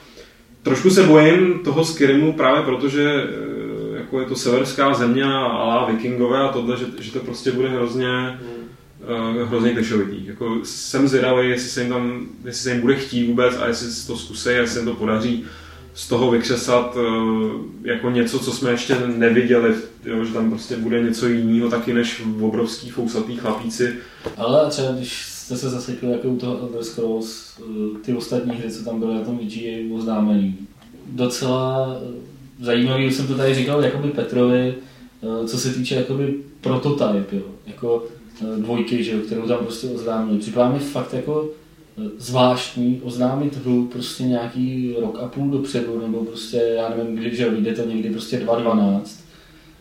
[0.63, 6.39] trošku se bojím toho Skyrimu právě protože eh, jako je to severská země a vikingové
[6.39, 8.39] a tohle, že, že to prostě bude hrozně
[9.01, 10.25] uh, hrozně klišovitý.
[10.25, 14.07] Jako jsem zvědavý, jestli se, jim tam, jestli se jim bude chtít vůbec a jestli
[14.07, 15.45] to zkusí, jestli se jim to podaří
[15.93, 17.51] z toho vykřesat uh,
[17.83, 22.23] jako něco, co jsme ještě neviděli, jo, že tam prostě bude něco jiného taky než
[22.41, 23.93] obrovský fousatý chlapíci.
[24.37, 28.71] Ale třeba když jste se zasekli jako u toho Elder Scrolls, eh, ty ostatní hry,
[28.71, 30.57] co tam byly na tom VGA oznámený,
[31.11, 31.97] docela
[32.61, 34.75] zajímavý, jsem to tady říkal jakoby Petrovi,
[35.47, 38.03] co se týče jakoby prototype, jo, jako
[38.57, 40.39] dvojky, že kterou tam prostě oznámili.
[40.39, 41.49] Připadá mi fakt jako
[41.97, 47.35] eh, zvláštní oznámit hru prostě nějaký rok a půl dopředu, nebo prostě, já nevím, kdy,
[47.35, 49.23] že vyjde to někdy prostě 2012,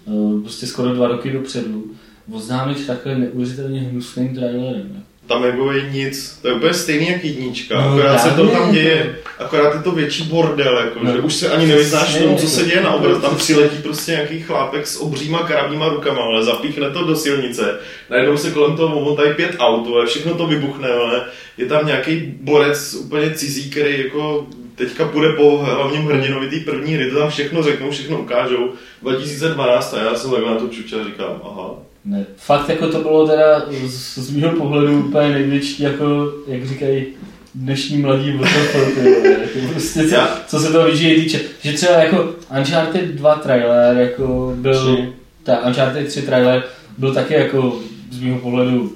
[0.06, 1.84] eh, prostě skoro dva roky dopředu,
[2.32, 5.02] oznámit takhle neuvěřitelně hnusným trailerem.
[5.30, 9.16] Tam nebylo nic, to je úplně stejný jak jednička, No, akorát se to tam děje,
[9.38, 11.12] akorát je to větší bordel, jako, No.
[11.12, 14.12] že už se ani nevyznáš v tom, co se děje na obraz, tam přiletí prostě
[14.12, 17.78] nějaký chlápek s obříma karabíma rukama, ale zapíchne to do silnice,
[18.10, 21.22] najednou se kolem toho omotají pět aut, ale všechno to vybuchne, ale
[21.58, 26.94] je tam nějaký borec úplně cizí, který jako teďka půjde po hlavním hrdinovi té první
[26.94, 28.70] hry, to tam všechno řeknou, všechno ukážou,
[29.02, 31.70] 2012 a já jsem na to čučel a říkám, aha,
[32.04, 37.06] Ne, fakt jako to bylo teda z, z mého pohledu úplně největší, jako, jak říkají
[37.54, 41.40] dnešní mladí vole, jako prostě co, co se toho VGA týče.
[41.62, 45.12] Že třeba jako Uncharted 2 trailer, jako byl, Tři.
[45.42, 46.64] ta Uncharted 3 trailer
[46.98, 47.78] byl taky jako
[48.10, 48.92] z mého pohledu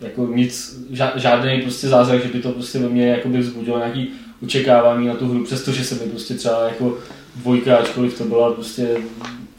[0.00, 0.80] jako nic,
[1.16, 4.08] žádný prostě zázrak, že by to prostě ve mně jakoby vzbudilo nějaký
[4.42, 6.98] očekávání na tu hru, přestože se mi prostě třeba jako
[7.36, 8.96] dvojka, ačkoliv to byla prostě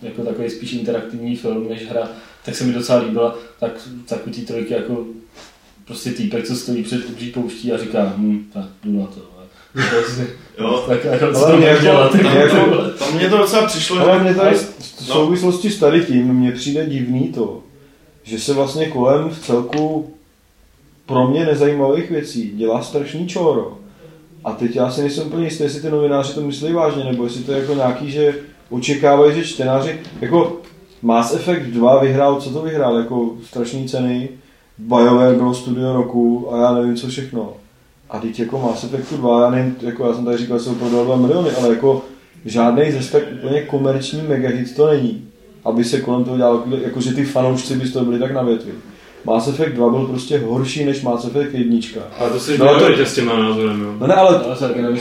[0.02, 2.10] jako takový spíš interaktivní film než hra,
[2.48, 3.72] tak se mi docela líbila, tak,
[4.06, 5.06] tak u té trojky jako
[5.86, 9.20] prostě týpek, co stojí před obří pouští a říká, hm, tak jdu na to.
[10.60, 10.84] jo.
[10.88, 12.90] tak jako Ale to mě dělat, mě jako.
[13.00, 16.86] Tam mě to docela přišlo, Ale mě tady v souvislosti s tady tím mně přijde
[16.86, 17.64] divný to,
[18.24, 20.14] že se vlastně kolem v celku
[21.06, 23.78] pro mě nezajímavých věcí dělá strašný čoro.
[24.44, 27.44] A teď já si nejsem úplně jistý, jestli ty novináři to myslí vážně, nebo jestli
[27.44, 28.36] to je jako nějaký, že
[28.70, 30.62] očekávají, že čtenáři, jako
[31.02, 34.30] Mass Effect 2 vyhrál, co to vyhrál, jako strašné ceny,
[34.78, 37.54] BioWare bylo studio roku a já nevím co všechno.
[38.10, 40.76] A teď jako Mass Effectu 2, já nevím, jako já jsem tady říkal, že jsou
[40.76, 42.06] prodal 2 miliony, ale jako
[42.46, 45.24] žádný zase tak úplně komerční megahit to není.
[45.66, 48.42] Aby se kolem toho dělalo, jako že ty fanoušci by z toho byli tak na
[48.42, 48.72] větvi.
[49.28, 51.78] Mass Effect 2 byl prostě horší než Mass Effect 1.
[52.20, 53.94] Ale to jsi No, no, to- s těma názorem, jo.
[54.00, 54.42] No ne, ale.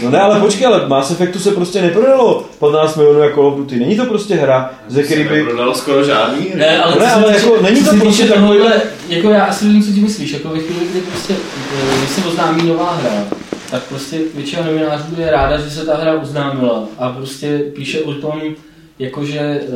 [0.03, 3.57] No ne, ale počkej, ale Mass Effectu se prostě neprodalo 15 milionů jako Call of
[3.57, 3.77] Duty.
[3.79, 5.43] Není to prostě hra, ze který by...
[5.45, 6.61] Prodalo skoro žádný hry.
[6.61, 9.45] Ne, ale, Ne, co se ale jako není to prostě týče takový- tohohle, jako já
[9.45, 11.35] asi vím, co ti myslíš, jako ve chvíli, kdy prostě,
[11.75, 13.25] eh, když se oznámí nová hra,
[13.71, 18.13] tak prostě většina novinářů je ráda, že se ta hra oznámila a prostě píše o
[18.13, 18.41] tom,
[18.99, 19.67] jakože eh,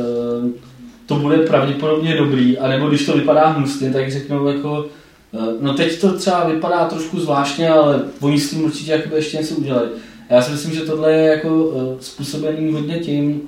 [1.11, 4.85] to bude pravděpodobně dobrý, anebo když to vypadá hnusně, tak řeknou jako,
[5.33, 9.37] eh, no teď to třeba vypadá trošku zvláštně, ale oni s tím určitě jakoby ještě
[9.37, 9.89] něco udělají.
[10.29, 13.41] A já si myslím, že tohle je jako eh, způsobený hodně tím,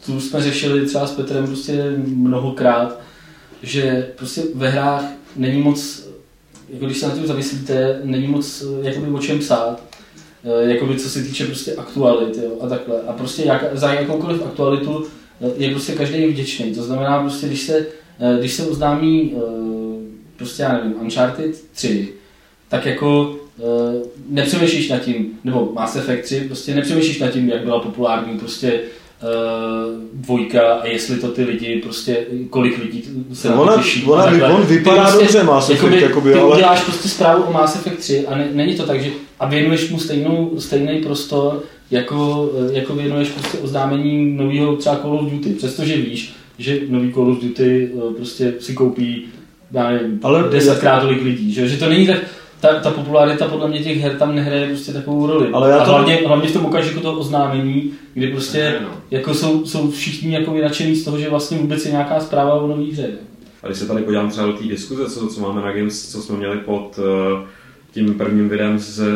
[0.00, 3.00] co jsme řešili třeba s Petrem prostě mnohokrát,
[3.62, 5.04] že prostě ve hrách
[5.36, 6.08] není moc,
[6.68, 9.82] jako když se na tím zamyslíte, není moc eh, jakoby o čem psát,
[10.60, 13.00] jakoby co se týče prostě aktualit jo, a takhle.
[13.08, 15.06] A prostě jak, za jakoukoliv aktualitu
[15.56, 16.74] je prostě každý vděčný.
[16.74, 17.86] To znamená prostě, když se,
[18.20, 19.40] eh, když se oznámí eh,
[20.36, 22.08] prostě já nevím, Uncharted 3,
[22.68, 27.64] tak jako eh, nepřemýšlíš nad tím, nebo Mass Effect 3, prostě nepřemýšlíš nad tím, jak
[27.64, 28.80] byla populární prostě
[30.12, 34.04] dvojka a jestli to ty lidi prostě, kolik lidí se na to Ona, těší.
[34.04, 34.48] ona, takhle.
[34.48, 36.54] on Ty vypadá prostě, dobře Mass Effect, jakoby, jakoby, ty ale...
[36.54, 39.90] uděláš prostě zprávu o Mass Effect 3 a ne, není to tak, že a věnuješ
[39.90, 41.62] mu stejnou, stejný prostor,
[41.94, 47.12] jako, eh, jako věnuješ prostě oznámení nového třeba Call of Duty, přestože víš, že nový
[47.12, 49.22] Call of Duty eh, prostě si koupí
[49.72, 52.18] já nevím, Ale- desetkrát tolik lidí, že, že to není tak,
[52.60, 55.48] ta, ta popularita podle mě těch her tam nehraje prostě takovou roli.
[55.52, 58.88] Ale já a to- hlavně, hlavně v tom okamžiku toho oznámení, kdy prostě Ne, no.
[59.10, 62.66] jako jsou, jsou všichni jako nadšení z toho, že vlastně vůbec je nějaká zpráva o
[62.66, 63.10] nový hře.
[63.62, 66.22] A když se tady podívám třeba do té diskuze, co, co máme na Games, co
[66.22, 67.40] jsme měli pod uh,
[67.94, 69.06] tím prvním videem z, uh,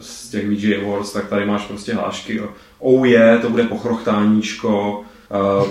[0.00, 5.00] z těch VG Awards, tak tady máš prostě hlášky o oh je, to bude pochrochtáníčko.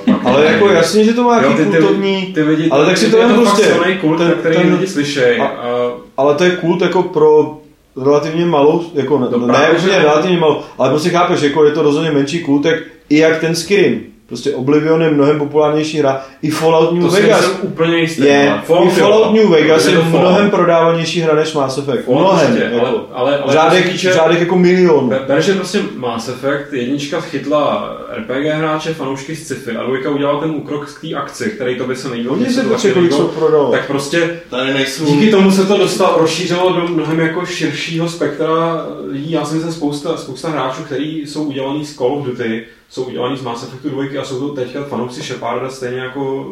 [0.07, 2.25] Uh, Ale jako jasně, že to má Jo, nějaký ty, ty, kultovní...
[2.33, 4.55] ty lidi, ale tak si ty- to je jen to prostě- silný kult, ten- který
[4.55, 5.39] ten- lidi slyšej.
[5.41, 7.57] a- A, Ale to je kult jako pro
[8.03, 11.71] relativně malou, jako ne, To ne úplně že- relativně malou, ale prostě chápeš, jako je
[11.71, 14.01] to rozhodně menší kult, jak, i jak ten Skyrim.
[14.27, 17.41] Prostě Oblivion je mnohem populárnější hra, i Fallout New to Vegas.
[17.41, 18.21] nejsem úplně jistý.
[18.25, 19.33] Je, ale i Fallout, Fallout.
[19.35, 20.19] New Vegas je Fallout.
[20.19, 22.05] mnohem prodávanější hra než Mass Effect.
[22.05, 22.85] Fallout Mnohem, určitě, jako.
[22.85, 25.09] ale, ale, ale v řádech jako milion.
[25.09, 30.09] Be- Ber, že prostě Mass Effect, jednička chytla RPG hráče, fanoušky z sci-fi a dvojka
[30.09, 32.31] udělala ten úkrok k té akci, který to by se nejdíl.
[32.31, 33.71] Oni se to kolik jsou prodalo.
[33.71, 35.05] tak prostě Tady nejsou...
[35.05, 39.31] díky tomu se to dostalo, rozšířilo do mnohem jako širšího spektra lidí.
[39.31, 43.37] Já si myslím, spousta, spousta hráčů, kteří jsou udělaný z Call of Duty, jsou udělaný
[43.37, 46.47] z Mass Effectu 2 a jsou to teďka fanoušci Sheparda stejně jako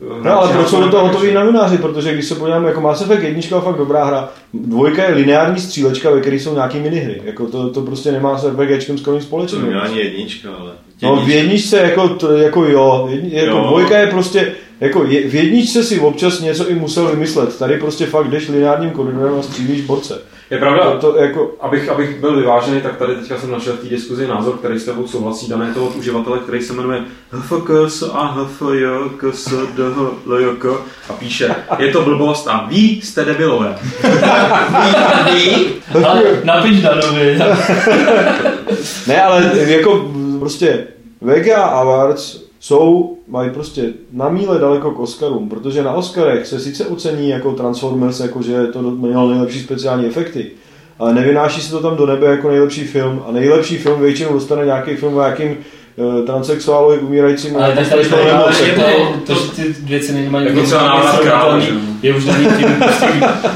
[0.00, 2.80] eh, No ale proč jsou na do toho hotoví novináři, protože když se podíváme, jako
[2.80, 6.80] Mass Effect jednička je fakt dobrá hra, dvojka je lineární střílečka, ve které jsou nějaké
[6.80, 9.66] minihry, jako to, to prostě nemá s RPGčkem skoro nic To společného.
[9.66, 10.72] není ani jednička, ale...
[11.04, 13.64] No v jedničce jako, to, jako jo, jedni, jako Jo.
[13.68, 18.06] dvojka je prostě, jako je, v jedničce si občas něco i musel vymyslet, tady prostě
[18.06, 20.18] fakt jdeš lineárním koridorem a střílíš borce.
[20.50, 23.78] Je pravda, To, to jako, Abych, abych byl vyvážený, tak tady teďka jsem našel v
[23.78, 25.48] té diskuzi názor, který s tebou souhlasí.
[25.48, 27.00] Dané je to od uživatele, který se jmenuje
[27.32, 28.34] HFKS a
[29.34, 30.64] HFJKSDHLJK
[31.08, 33.78] a píše, je to blbost a ví, jste debilové.
[36.04, 37.38] Ale napiš Danovi.
[39.06, 40.86] ne, ale jako prostě
[41.24, 46.60] Vega a Awards jsou, mají prostě na míle daleko k Oscarům, protože na Oscarech se
[46.60, 50.50] sice ocení jako Transformers, jako že to mělo nejlepší speciální efekty,
[50.98, 54.64] ale nevynáší se to tam do nebe jako nejlepší film a nejlepší film většinou dostane
[54.64, 55.56] nějaký film o nějakým
[56.26, 58.72] transsexuálovi umírajícím Ale tak tady to nemoci.
[58.74, 62.24] to, je, to, že ty věci nemají Jako třeba nejsou návrat krále, srovnatelný, je už
[62.24, 63.06] daný tím, prostě,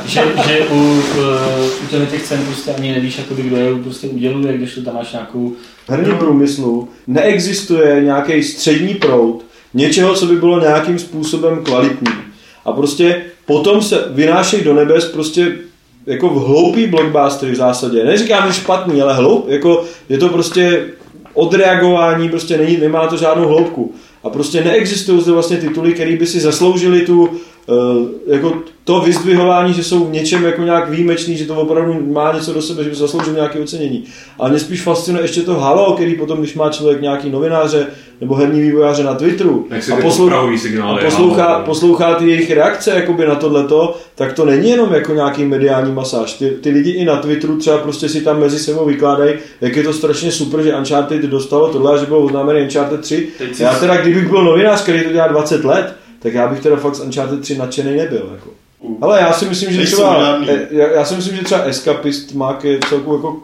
[0.06, 4.58] že, že u, uh, u těch cen prostě ani nevíš, jako kdo je prostě uděluje,
[4.58, 5.52] když to tam máš nějakou
[5.86, 12.12] V herním průmyslu neexistuje nějaký střední proud něčeho, co by bylo nějakým způsobem kvalitní.
[12.64, 15.52] A prostě potom se vynášejí do nebes prostě
[16.06, 18.04] jako v hloupý blockbustery v zásadě.
[18.04, 20.84] Neříkám, že špatný, ale hloup, jako je to prostě
[21.38, 23.94] odreagování, prostě není, nemá to žádnou hloubku.
[24.24, 27.30] A prostě neexistují zde vlastně tituly, které by si zasloužili tu,
[28.26, 28.54] jako
[28.84, 32.62] to vyzdvihování, že jsou v něčem jako nějak výjimečný, že to opravdu má něco do
[32.62, 34.04] sebe, že by zasloužil nějaké ocenění.
[34.38, 37.86] Ale mě spíš fascinuje ještě to halo, který potom, když má člověk nějaký novináře
[38.20, 41.04] nebo herní vývojáře na Twitteru a, poslou- podpravují a signály.
[41.04, 41.64] poslouchá, ano.
[41.64, 46.32] poslouchá ty jejich reakce jakoby na tohleto, tak to není jenom jako nějaký mediální masáž.
[46.32, 49.82] Ty, ty lidi i na Twitteru třeba prostě si tam mezi sebou vykládají, jak je
[49.82, 53.28] to strašně super, že Uncharted dostalo tohle, a že bylo oznámený Uncharted 3.
[53.38, 56.60] Teď si- Já teda, kdybych byl novinář, který to dělá 20 let, tak já bych
[56.60, 58.30] teda fakt z Uncharted 3 nadšený nebyl.
[58.32, 58.50] Jako.
[59.00, 60.50] Ale já si myslím, že třeba, žádný.
[60.50, 63.42] e, já, já si myslím, že třeba Escapist má je celku jako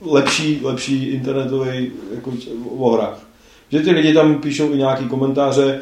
[0.00, 2.32] lepší, lepší internetový jako
[2.78, 3.18] o hrách.
[3.72, 5.80] Že ty lidi tam píšou i nějaký komentáře,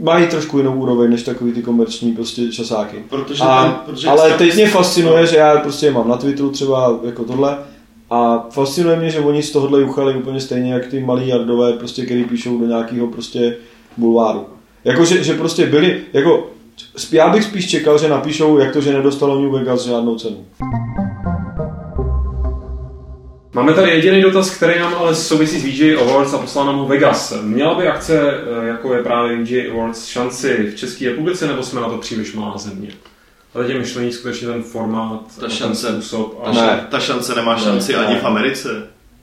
[0.00, 2.96] mají trošku jinou úroveň než takový ty komerční prostě časáky.
[3.08, 6.16] Protože A, ten, protože ale Escapist- teď mě fascinuje, že já prostě je mám na
[6.16, 7.58] Twitteru třeba jako tohle
[8.10, 12.04] a fascinuje mě, že oni z tohohle juchali úplně stejně jak ty malí jardové, prostě,
[12.04, 13.56] který píšou do nějakého prostě
[13.96, 14.46] bulváru.
[14.84, 16.50] Jako, že, že prostě byli, jako,
[17.12, 20.44] já bych spíš čekal, že napíšou, jak to, že nedostalo New Vegas žádnou cenu.
[23.54, 26.86] Máme tady jediný dotaz, který nám ale souvisí s VJ Awards a poslal nám ho
[26.86, 27.34] Vegas.
[27.42, 31.80] Měla by akce, eh, jako je právě VJ Awards, šanci v České republice, nebo jsme
[31.80, 32.88] na to příliš malá země?
[33.54, 35.86] A teď je myšlení skutečně ten formát, Ta a šance.
[35.86, 36.40] ten způsob.
[36.44, 36.86] A Ta, Ne.
[36.90, 38.20] ta šance nemá šanci Ne, ani ne.
[38.20, 38.68] v Americe.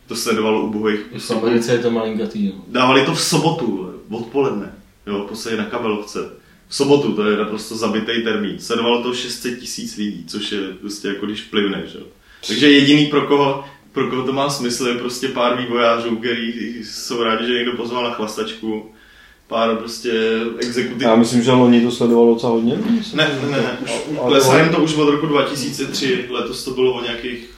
[0.08, 1.00] To sledovalo ubohých.
[1.18, 2.48] V Americe je to malinkatý.
[2.48, 2.64] No.
[2.68, 4.74] Dávali to v sobotu, odpoledne,
[5.08, 6.20] jo, posledně na kabelovce.
[6.68, 8.60] V sobotu, to je naprosto zabitý termín.
[8.60, 11.98] Sledovalo to 600 tisíc lidí, což je prostě jako když plivne, že?
[11.98, 12.06] jo.
[12.48, 17.24] Takže jediný pro koho, pro koho to má smysl je prostě pár vývojářů, který jsou
[17.24, 18.92] rádi, že někdo pozval na chlastačku,
[19.48, 20.12] pár prostě
[20.60, 21.02] exekutiv.
[21.02, 22.76] Já myslím, že loni to sledovalo docela hodně.
[23.14, 27.50] Ne, ne, ne, už, Ale- to už od roku 2003, letos to bylo o nějakých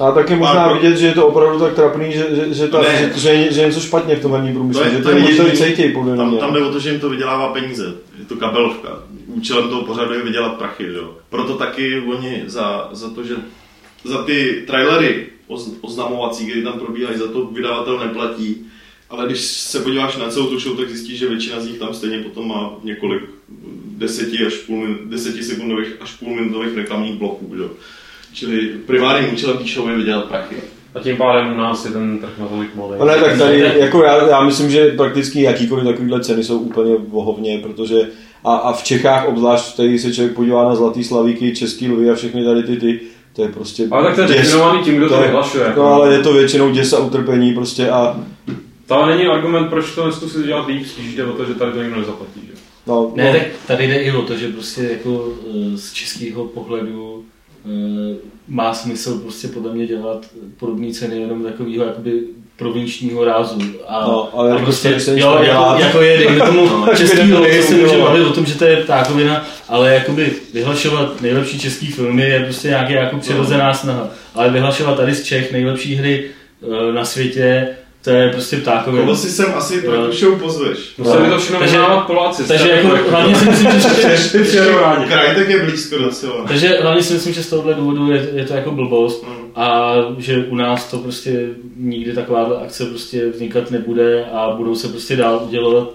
[0.00, 2.68] A tak je možná pro- vidět, že je to opravdu tak trapný, že, že, že,
[2.68, 3.12] ta, Ne.
[3.14, 5.02] že, že, je- že je něco špatně v tom herním průmyslu, To je- že to
[5.02, 6.38] to je lidi jediný- cítějí podle Tam, mě.
[6.38, 7.94] tam jde o to, že jim to vydělává peníze.
[8.18, 8.98] Je to kabelovka.
[9.26, 10.84] Účelem toho pořadu je vydělat prachy.
[10.84, 10.92] Že?
[10.98, 11.14] jo.
[11.30, 13.34] Proto taky oni za, za to, že
[14.04, 18.66] za ty trailery oz, oznamovací, které tam probíhají, za to vydavatel neplatí.
[19.10, 21.94] Ale když se podíváš na celou tu show, tak zjistíš, že většina z nich tam
[21.94, 23.22] stejně potom má několik
[23.98, 27.52] deseti, až půl, min- deseti sekundových až půlminutových reklamních bloků.
[27.56, 27.62] Že?
[27.62, 27.68] jo.
[28.32, 30.56] Čili primárním účelem té show je vydělat prachy.
[30.94, 32.92] A tím pádem u nás je ten trh natolik malý.
[32.98, 36.94] No ne, tak tady, jako já, já myslím, že prakticky jakýkoliv takovýhle ceny jsou úplně
[37.08, 37.96] vohovně, protože
[38.44, 42.14] a, a v Čechách obzvlášť, tady se člověk podívá na Zlatý Slavíky, Český lvy a
[42.14, 43.00] všechny tady ty, ty
[43.36, 43.88] to je prostě...
[43.90, 45.64] Ale tak to je definovaný tím, kdo to je- vyhlašuje.
[45.64, 45.80] jako.
[45.80, 48.20] No ale je to většinou děs a utrpení prostě a
[48.86, 51.82] To není argument, proč to neskusit dělat líp, spíš jde o to, že tady to
[51.82, 52.40] nikdo nezaplatí.
[52.46, 52.52] Že?
[52.86, 56.44] no, Ne, no, tak tady jde i o to, že prostě jako eh, z českého
[56.44, 57.24] pohledu
[58.48, 60.26] má smysl prostě podle mě dělat
[60.58, 62.20] podobné ceny jenom takového jakoby
[62.56, 63.58] provinčního rázu.
[63.88, 67.16] A, No, ale a jako prostě, jo, jako, jako je, dejme tomu, No, no, český
[67.62, 68.04] co se může bylo.
[68.06, 72.68] bavit o tom, že to je ptákovina, ale jakoby vyhlašovat nejlepší český filmy je prostě
[72.68, 74.08] nějaký jako přirozená snaha.
[74.34, 76.24] Ale vyhlašovat tady z Čech nejlepší hry
[76.62, 77.68] eh, na světě,
[78.04, 79.04] to je prostě ptákovina.
[79.04, 80.06] Koho si sem asi pro No.
[80.06, 80.78] tu show pozveš?
[80.98, 81.30] Museli No.
[81.34, 82.48] to všechno Takže- vyhrávat Poláci.
[82.48, 85.06] Takže jako hlavně si myslím, že rádi.
[85.06, 86.44] Krajtek je blízko docela.
[86.48, 89.34] Takže hlavně si myslím, že z tohohle důvodu je, je to jako blbost Mm.
[89.54, 91.46] a že u nás to prostě
[91.76, 95.88] nikdy taková akce prostě vznikat nebude a budou se prostě dál udělovat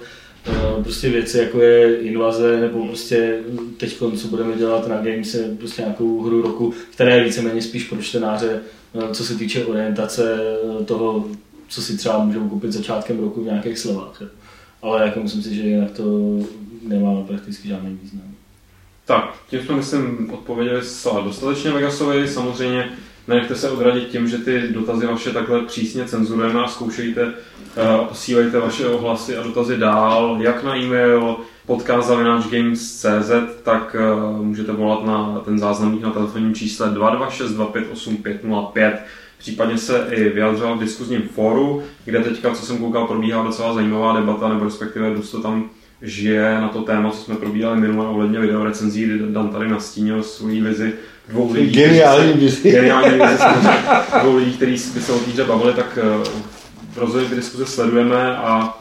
[0.47, 3.39] eh, prostě věci jako je invaze nebo prostě
[3.77, 8.01] teď, co budeme dělat na Games, prostě nějakou hru roku, která je víceméně spíš pro
[8.01, 8.59] čtenáře,
[8.99, 10.39] eh, co se týče orientace
[10.81, 11.25] eh, toho,
[11.67, 14.21] co si třeba můžou koupit začátkem roku v nějakých slevách.
[14.81, 16.03] Ale jako myslím si, že jinak to
[16.87, 18.35] nemá prakticky žádný význam.
[19.05, 22.27] Tak, tím jsme, myslím, odpověděli zcela dostatečně Vegasovi.
[22.27, 22.89] Samozřejmě
[23.27, 27.33] nenechte se odradit tím, že ty dotazy vaše takhle přísně cenzurujeme a zkoušejte
[27.75, 33.31] eh, a posílejte vaše ohlasy a dotazy dál, jak na e-mail podcast.games.cz,
[33.63, 34.01] tak eh,
[34.41, 38.97] můžete volat na ten záznamník na telefonním čísle 226258505.
[39.37, 44.19] Případně se i vyjadřovat v diskuzním fóru, kde teďka, co jsem koukal, probíhá docela zajímavá
[44.19, 45.69] debata, nebo respektive dost to tam
[46.01, 50.61] žije na to téma, co jsme probírali minule ohledně videorecenzí, kdy Dan tady nastínil svoji
[50.61, 50.93] vizi
[51.29, 51.71] dvou lidí.
[51.75, 52.71] geniální vizi.
[52.71, 53.43] Geniální vizi.
[54.21, 56.29] Dvou lidí, kteří by se o té hře bavili, tak eh,
[56.95, 58.77] rozhodně ty diskuze sledujeme a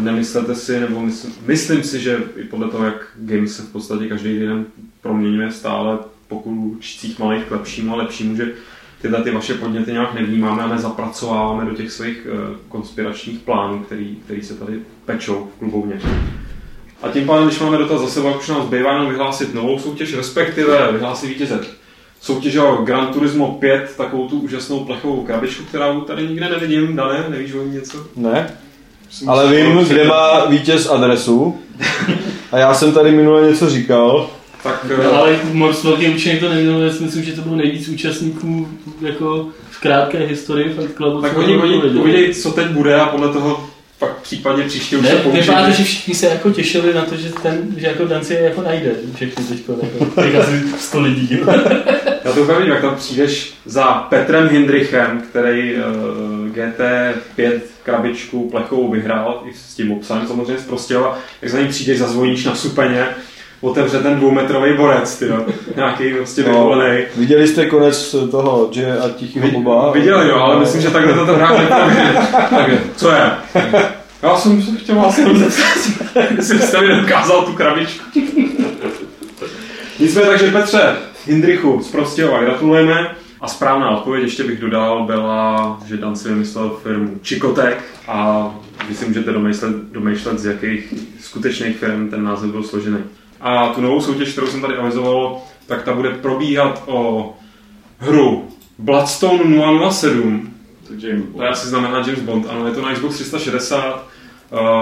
[0.00, 4.08] nemyslete si, nebo mysl, myslím si, že i podle toho, jak games se v podstatě
[4.08, 4.64] každý den
[5.00, 5.98] proměňuje stále
[6.28, 8.52] po klučcích malých k lepšímu a lepšímu, že
[9.02, 14.16] tyhle ty vaše podněty nějak nevnímáme a nezapracováváme do těch svých eh, konspiračních plánů, který,
[14.24, 16.00] který se tady pečou v klubovně.
[17.02, 20.14] A tím pádem, když máme dotaz za sebou, už nám zbývá jenom vyhlásit novou soutěž,
[20.14, 21.60] respektive vyhlásit vítěze
[22.22, 26.96] soutěže o Gran Turismo 5, takovou tu úžasnou plechovou krabičku, kterou tady nikde nevidím.
[26.96, 28.06] Dané, nevíš o ní něco?
[28.16, 28.56] Ne,
[29.26, 31.58] ale vím, kde má vítěz adresu.
[32.52, 34.30] A já jsem tady minule něco říkal.
[34.62, 37.56] Tak No, eh, ale moc velký účinek to nemělo, já si myslím, že to bylo
[37.56, 38.68] nejvíc účastníků
[39.00, 41.22] jako v krátké historii Fight Clubu.
[41.22, 45.14] tak oni, oni uvidějí, co teď bude a podle toho pak případně příště už se
[45.14, 45.40] Ne, použijí.
[45.42, 48.34] vypadá to, že všichni se jako těšili na to, že ten, že jako Dan si
[48.34, 51.38] je jako najde všechny teďko, jako, těch asi 100 lidí.
[52.24, 55.80] Já to úplně jak tam přijdeš za Petrem Hindrichem, který uh,
[56.56, 61.98] GT5 krabičku plechovou vyhrál, i s tím obsahem samozřejmě z Prostějova, jak za ním přijdeš,
[61.98, 63.06] zazvoníš na supeně
[63.62, 65.26] otevře ten dvoumetrový borec, ty
[65.76, 66.48] nějaký prostě No.
[66.48, 67.02] vyvolený.
[67.16, 69.92] Viděli jste konec toho J a Tichýho Boba?
[69.92, 72.28] Viděli, jo, ale myslím, že takhle to neproběhne.
[72.56, 73.30] Takže, co je?
[74.22, 75.78] Já jsem se chtěl vás jenom zeptat,
[76.36, 78.04] jestli jste mi dokázal tu krabičku.
[79.98, 80.96] Nicméně, takže Petře,
[81.26, 83.10] Hindrichu z Prostějova gratulujeme.
[83.40, 88.50] A správná odpověď, ještě bych dodal, byla, že Dan si vymyslel firmu Čikotek a
[88.88, 92.98] vy si můžete domýšlet, domýšlet, z jakých skutečných firm ten název byl složený.
[93.42, 97.32] A tu novou soutěž, kterou jsem tady avizoval, tak ta bude probíhat o
[97.98, 100.54] hru Bloodstone 007,
[100.88, 104.06] takže to asi znamená James Bond, ano, je to na Xbox 360.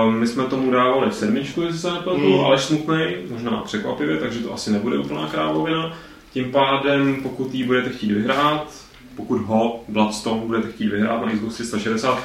[0.05, 2.45] Uh, my jsme tomu dávali sedmičku, jestli se nepletu, Mm.
[2.45, 5.93] ale smutnej, možná překvapivě, takže to asi nebude úplná krávovina.
[6.33, 8.67] Tím pádem, pokud ji budete chtít vyhrát,
[9.17, 12.19] pokud ho, Bloodstone, budete chtít vyhrát na Xbox 360,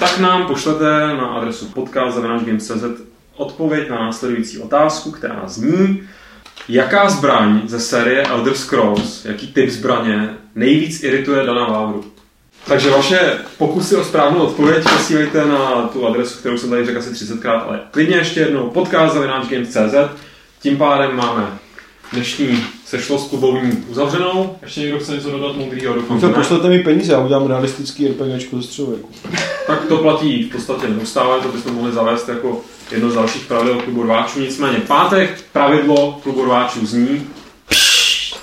[0.00, 0.84] tak nám pošlete
[1.16, 3.07] na adresu podcast.games.cz
[3.38, 6.02] odpověď na následující otázku, která zní,
[6.68, 12.04] jaká zbraň ze série Elder Scrolls, jaký typ zbraně nejvíc irituje Dana Vávru?
[12.66, 17.10] Takže vaše pokusy o správnou odpověď posílejte na tu adresu, kterou jsem tady řekl asi
[17.10, 19.94] 30krát, ale klidně ještě jednou podcast.games.cz
[20.62, 21.58] Tím pádem máme
[22.12, 24.56] dnešní sešlost klubovní uzavřenou.
[24.62, 25.94] Ještě někdo chce něco dodat moudrýho?
[25.94, 29.08] Doufám, To pošlete mi peníze, já udělám realistický RPGčko ze středověku.
[29.66, 32.60] Tak to platí v podstatě neustále, to bychom mohli zavést jako
[32.92, 34.40] jedno z dalších pravidel klubu rváčů.
[34.40, 37.26] Nicméně pátek pravidlo klubu rváčů zní...
[37.68, 38.34] Pšš.